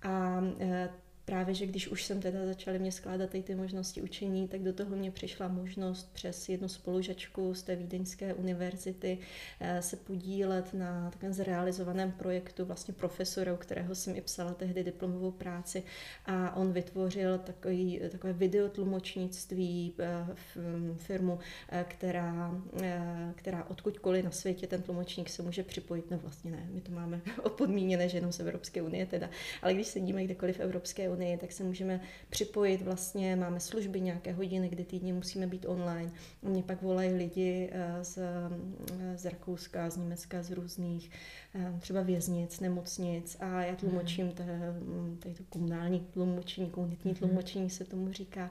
A 0.03 0.43
e, 0.61 0.89
právě, 1.25 1.55
že 1.55 1.67
když 1.67 1.89
už 1.89 2.05
jsem 2.05 2.21
teda 2.21 2.47
začala 2.47 2.79
mě 2.79 2.93
skládat 2.93 3.31
ty, 3.31 3.43
ty 3.43 3.55
možnosti 3.55 4.03
učení, 4.03 4.49
tak 4.49 4.63
do 4.63 4.73
toho 4.73 4.97
mě 4.97 5.11
přišla 5.11 5.49
možnost 5.49 6.13
přes 6.13 6.49
jednu 6.49 6.69
spolužačku 6.69 7.55
z 7.55 7.63
té 7.63 7.77
Vídeňské 7.77 8.35
univerzity 8.35 9.19
eh, 9.61 9.83
se 9.83 9.97
podílet 9.97 10.75
na 10.75 11.11
takovém 11.11 11.33
zrealizovaném 11.33 12.13
projektu 12.13 12.65
vlastně 12.65 12.95
profesora, 12.95 13.55
u 13.55 13.57
kterého 13.57 13.95
jsem 13.95 14.17
i 14.17 14.21
psala 14.21 14.55
tehdy 14.55 14.85
diplomovou 14.85 15.31
práci. 15.31 15.83
A 16.27 16.57
on 16.57 16.73
vytvořil 16.73 17.39
takový, 17.39 18.01
takové 18.11 18.33
videotlumočnictví 18.33 19.95
eh, 19.99 20.27
firmu, 20.97 21.39
eh, 21.69 21.85
která, 21.89 22.61
která 23.35 23.65
odkudkoliv 23.65 24.25
na 24.25 24.31
světě 24.31 24.67
ten 24.67 24.83
tlumočník 24.83 25.29
se 25.29 25.43
může 25.43 25.63
připojit, 25.63 26.11
no 26.11 26.19
vlastně 26.19 26.51
ne, 26.51 26.69
my 26.71 26.81
to 26.81 26.93
máme 26.93 27.21
podmíněné, 27.57 28.09
že 28.09 28.17
jenom 28.19 28.33
z 28.33 28.41
Evropské 28.41 28.83
unie 28.83 29.07
teda, 29.07 29.31
ale 29.63 29.75
když 29.75 29.87
sedíme 29.87 30.25
kdekoliv 30.25 30.57
v 30.57 30.61
Evropské 30.61 31.12
unii, 31.13 31.37
tak 31.37 31.53
se 31.53 31.65
můžeme 31.65 32.01
připojit 32.31 32.83
vlastně, 32.83 33.37
máme 33.37 33.61
služby 33.61 34.01
nějaké 34.01 34.33
hodiny, 34.33 34.69
kdy 34.69 34.85
týdně 34.85 35.15
musíme 35.15 35.47
být 35.47 35.67
online. 35.69 36.11
A 36.43 36.49
mě 36.49 36.63
pak 36.63 36.83
volají 36.83 37.13
lidi 37.13 37.71
eh, 37.73 38.05
z, 38.05 38.19
eh, 38.19 39.19
z 39.19 39.25
Rakouska, 39.25 39.91
z 39.91 39.97
Německa, 39.97 40.43
z 40.43 40.51
různých 40.51 41.11
eh, 41.55 41.75
třeba 41.81 42.03
věznic, 42.03 42.61
nemocnic 42.61 43.37
a 43.41 43.63
já 43.63 43.77
tlumočím, 43.77 44.33
to, 44.33 44.43
to 45.23 45.45
komunální 45.49 46.01
tlumočení, 46.01 46.71
komunitní 46.71 47.11
mhm. 47.11 47.19
tlumočení 47.19 47.71
se 47.71 47.85
tomu 47.85 48.13
říká. 48.13 48.51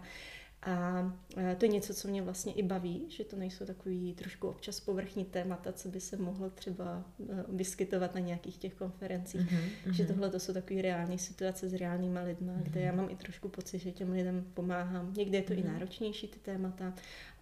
A 0.63 1.05
e, 1.37 1.55
to 1.55 1.65
je 1.65 1.69
něco, 1.69 1.93
co 1.93 2.07
mě 2.07 2.21
vlastně 2.21 2.53
i 2.53 2.63
baví, 2.63 3.05
že 3.09 3.23
to 3.23 3.35
nejsou 3.35 3.65
takový 3.65 4.13
trošku 4.13 4.47
občas 4.47 4.79
povrchní 4.79 5.25
témata, 5.25 5.71
co 5.71 5.89
by 5.89 5.99
se 5.99 6.17
mohlo 6.17 6.49
třeba 6.49 7.03
e, 7.19 7.43
vyskytovat 7.47 8.15
na 8.15 8.21
nějakých 8.21 8.57
těch 8.57 8.73
konferencích. 8.73 9.41
Mm-hmm. 9.41 9.91
Že 9.91 10.05
tohle 10.05 10.29
to 10.29 10.39
jsou 10.39 10.53
takové 10.53 10.81
reální 10.81 11.17
situace 11.17 11.69
s 11.69 11.73
reálnýma 11.73 12.21
lidma, 12.21 12.53
mm-hmm. 12.53 12.63
kde 12.63 12.81
já 12.81 12.91
mám 12.91 13.09
i 13.09 13.15
trošku 13.15 13.49
pocit, 13.49 13.79
že 13.79 13.91
těm 13.91 14.11
lidem 14.11 14.45
pomáhám. 14.53 15.13
Někdy 15.17 15.37
je 15.37 15.43
to 15.43 15.53
mm-hmm. 15.53 15.59
i 15.59 15.63
mhm. 15.63 15.73
náročnější 15.73 16.27
ty 16.27 16.39
témata, 16.39 16.93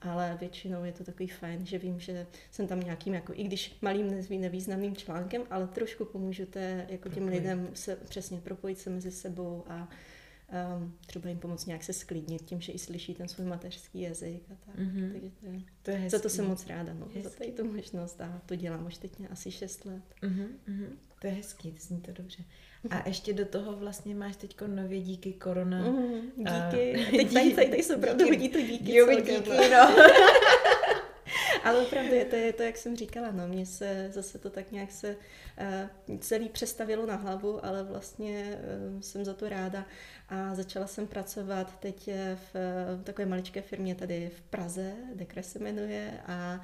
ale 0.02 0.38
většinou 0.39 0.84
je 0.84 0.91
to 0.91 1.04
takový 1.04 1.28
fajn, 1.28 1.65
že 1.65 1.78
vím, 1.78 2.00
že 2.00 2.28
jsem 2.52 2.67
tam 2.67 2.80
nějakým, 2.80 3.13
jako 3.13 3.34
i 3.36 3.44
když 3.44 3.78
malým 3.82 4.26
nevýznamným 4.30 4.96
článkem, 4.96 5.41
ale 5.50 5.67
trošku 5.67 6.06
pomůžu 6.06 6.46
té, 6.46 6.86
jako 6.89 7.10
těm 7.10 7.28
lidem 7.28 7.70
se 7.74 7.96
přesně 7.96 8.41
propojit 8.41 8.80
se 8.80 8.89
mezi 8.89 9.12
sebou 9.12 9.63
a 9.67 9.89
um, 10.78 10.98
třeba 11.06 11.30
jim 11.30 11.40
pomoct 11.40 11.66
nějak 11.66 11.84
se 11.84 11.94
sklidnit 11.94 12.42
tím, 12.42 12.62
že 12.62 12.72
i 12.72 12.80
slyší 12.80 13.14
ten 13.14 13.28
svůj 13.28 13.46
mateřský 13.48 14.02
jazyk 14.02 14.42
a 14.52 14.56
tak. 14.66 14.76
Mm-hmm. 14.76 15.12
Takže 15.12 15.30
to 15.30 15.46
je, 15.46 15.62
to 15.82 15.92
je 15.92 15.98
hezký. 15.98 16.18
za 16.18 16.24
to 16.24 16.30
jsem 16.30 16.48
moc 16.48 16.68
ráda, 16.68 16.94
no, 16.94 17.06
hezký. 17.06 17.22
za 17.22 17.30
tady 17.30 17.52
tu 17.52 17.74
možnost 17.74 18.22
a 18.22 18.42
to 18.46 18.56
dělám 18.56 18.86
už 18.86 18.98
teď 18.98 19.12
asi 19.32 19.52
6 19.52 19.86
let. 19.86 20.04
Mm-hmm. 20.24 20.48
To 21.22 21.28
je 21.28 21.34
hezký, 21.34 21.72
to 21.72 21.78
zní 21.80 22.02
to 22.02 22.12
dobře. 22.12 22.44
A 22.90 23.08
ještě 23.08 23.34
do 23.34 23.46
toho 23.46 23.76
vlastně 23.76 24.16
máš 24.16 24.36
teď 24.36 24.56
nově 24.68 25.02
díky 25.02 25.34
korona. 25.34 25.82
Mm, 25.82 26.22
díky. 26.38 26.96
Uh, 26.98 27.18
teď 27.18 27.34
tady, 27.34 27.54
tady, 27.54 27.70
tady 27.70 27.84
jsou 27.84 27.96
opravdu 27.96 28.26
hodí 28.26 28.50
to 28.50 28.62
díky. 28.62 28.96
Jo, 28.96 29.08
díky, 29.16 29.50
no. 29.50 29.56
Ale 31.63 31.82
opravdu 31.82 32.13
je 32.13 32.26
to, 32.26 32.36
je 32.36 32.54
to, 32.54 32.63
jak 32.63 32.78
jsem 32.78 32.95
říkala, 32.95 33.32
no, 33.32 33.48
mně 33.48 33.65
se 33.65 34.10
zase 34.13 34.39
to 34.39 34.50
tak 34.50 34.72
nějak 34.72 34.91
se 34.91 35.15
uh, 36.08 36.17
celý 36.17 36.50
přestavilo 36.50 37.06
na 37.06 37.15
hlavu, 37.15 37.65
ale 37.65 37.84
vlastně 37.84 38.60
uh, 38.93 39.02
jsem 39.02 39.26
za 39.26 39.34
to 39.34 39.50
ráda. 39.50 39.86
A 40.32 40.56
začala 40.56 40.88
jsem 40.88 41.08
pracovat 41.08 41.80
teď 41.80 42.10
v, 42.36 42.56
v 42.95 43.04
takové 43.04 43.26
maličké 43.26 43.62
firmě 43.62 43.95
tady 43.95 44.32
v 44.38 44.41
Praze, 44.41 44.93
Dekre 45.15 45.43
se 45.43 45.60
jmenuje 45.60 46.19
a 46.28 46.62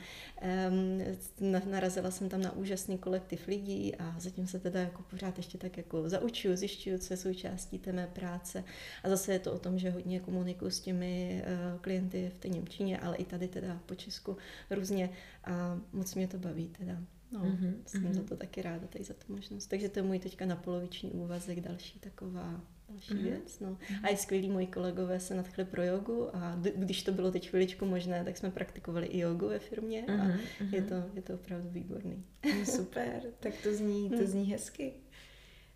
um, 0.69 1.71
narazila 1.71 2.11
jsem 2.11 2.29
tam 2.29 2.41
na 2.41 2.51
úžasný 2.51 2.97
kolektiv 2.97 3.47
lidí 3.47 3.95
a 3.95 4.15
zatím 4.19 4.47
se 4.47 4.59
teda 4.59 4.79
jako 4.79 5.03
pořád 5.09 5.37
ještě 5.37 5.57
tak 5.57 5.77
jako 5.77 6.09
zaučuju, 6.09 6.55
zjišťuju, 6.55 6.97
co 6.97 7.13
je 7.13 7.17
součástí 7.17 7.79
té 7.79 7.91
mé 7.91 8.07
práce. 8.07 8.63
A 9.03 9.09
zase 9.09 9.33
je 9.33 9.39
to 9.39 9.53
o 9.53 9.59
tom, 9.59 9.79
že 9.79 9.89
hodně 9.89 10.19
komunikuju 10.19 10.71
s 10.71 10.79
těmi 10.79 11.43
uh, 11.43 11.81
klienty 11.81 12.31
v 12.35 12.39
té 12.39 12.49
Němčině, 12.49 12.99
ale 12.99 13.15
i 13.15 13.25
tady 13.25 13.47
teda 13.47 13.79
po 13.85 13.95
Česku 13.95 14.37
různě 14.69 14.84
a 15.43 15.81
moc 15.93 16.15
mě 16.15 16.27
to 16.27 16.37
baví 16.37 16.67
teda. 16.67 16.97
No, 17.31 17.39
mm-hmm, 17.39 17.73
jsem 17.85 18.03
mm-hmm. 18.03 18.13
za 18.13 18.23
to 18.23 18.35
taky 18.35 18.61
ráda 18.61 18.87
tady 18.87 19.03
za 19.03 19.13
tu 19.13 19.33
možnost. 19.33 19.67
Takže 19.67 19.89
to 19.89 19.99
je 19.99 20.03
můj 20.03 20.19
teďka 20.19 20.45
na 20.45 20.55
poloviční 20.55 21.11
úvazek, 21.11 21.59
další 21.59 21.99
taková 21.99 22.61
další 22.89 23.13
mm-hmm. 23.13 23.23
věc. 23.23 23.59
No. 23.59 23.69
Mm-hmm. 23.69 23.99
A 24.03 24.07
i 24.07 24.17
skvělí 24.17 24.49
moji 24.49 24.67
kolegové 24.67 25.19
se 25.19 25.35
nadchli 25.35 25.65
pro 25.65 25.83
jogu 25.83 26.35
a 26.35 26.55
d- 26.55 26.73
když 26.75 27.03
to 27.03 27.11
bylo 27.11 27.31
teď 27.31 27.49
chviličku 27.49 27.85
možné, 27.85 28.23
tak 28.23 28.37
jsme 28.37 28.51
praktikovali 28.51 29.07
i 29.07 29.19
jogu 29.19 29.47
ve 29.47 29.59
firmě 29.59 30.05
mm-hmm. 30.07 30.21
a 30.21 30.23
mhm, 30.23 30.73
je 30.73 30.81
to, 30.81 30.95
je 31.13 31.21
to 31.21 31.33
opravdu 31.33 31.69
výborný. 31.69 32.23
No, 32.59 32.65
super, 32.65 33.21
tak 33.39 33.53
to 33.63 33.75
zní, 33.75 34.09
to 34.09 34.27
zní 34.27 34.51
hezky. 34.51 34.93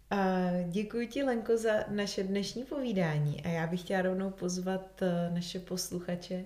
A 0.10 0.50
děkuji 0.70 1.08
ti, 1.08 1.24
Lenko, 1.24 1.58
za 1.58 1.72
naše 1.90 2.24
dnešní 2.24 2.64
povídání 2.64 3.44
a 3.44 3.50
já 3.50 3.68
bych 3.68 3.82
chtěla 3.82 4.02
rovnou 4.02 4.30
pozvat 4.30 5.02
eh, 5.02 5.30
naše 5.34 5.60
posluchače 5.60 6.46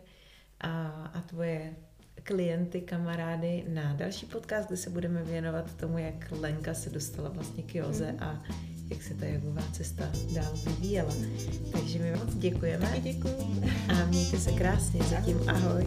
a, 0.59 0.87
a 1.13 1.21
tvoje 1.21 1.75
klienty, 2.23 2.81
kamarády 2.81 3.63
na 3.67 3.93
další 3.93 4.25
podcast, 4.25 4.67
kde 4.67 4.77
se 4.77 4.89
budeme 4.89 5.23
věnovat 5.23 5.75
tomu, 5.75 5.97
jak 5.97 6.31
Lenka 6.31 6.73
se 6.73 6.89
dostala 6.89 7.29
vlastně 7.29 7.63
k 7.63 7.75
Joze 7.75 8.11
mm. 8.11 8.23
a 8.23 8.43
jak 8.89 9.03
se 9.03 9.13
ta 9.13 9.25
jogová 9.25 9.61
cesta 9.71 10.11
dál 10.35 10.53
vyvíjela. 10.65 11.13
Takže 11.71 11.99
my 11.99 12.11
moc 12.11 12.35
děkujeme. 12.35 12.99
Děkuji. 12.99 13.63
A 13.89 14.05
mějte 14.05 14.37
se 14.37 14.51
krásně. 14.51 15.03
Zatím 15.03 15.49
ahoj. 15.49 15.85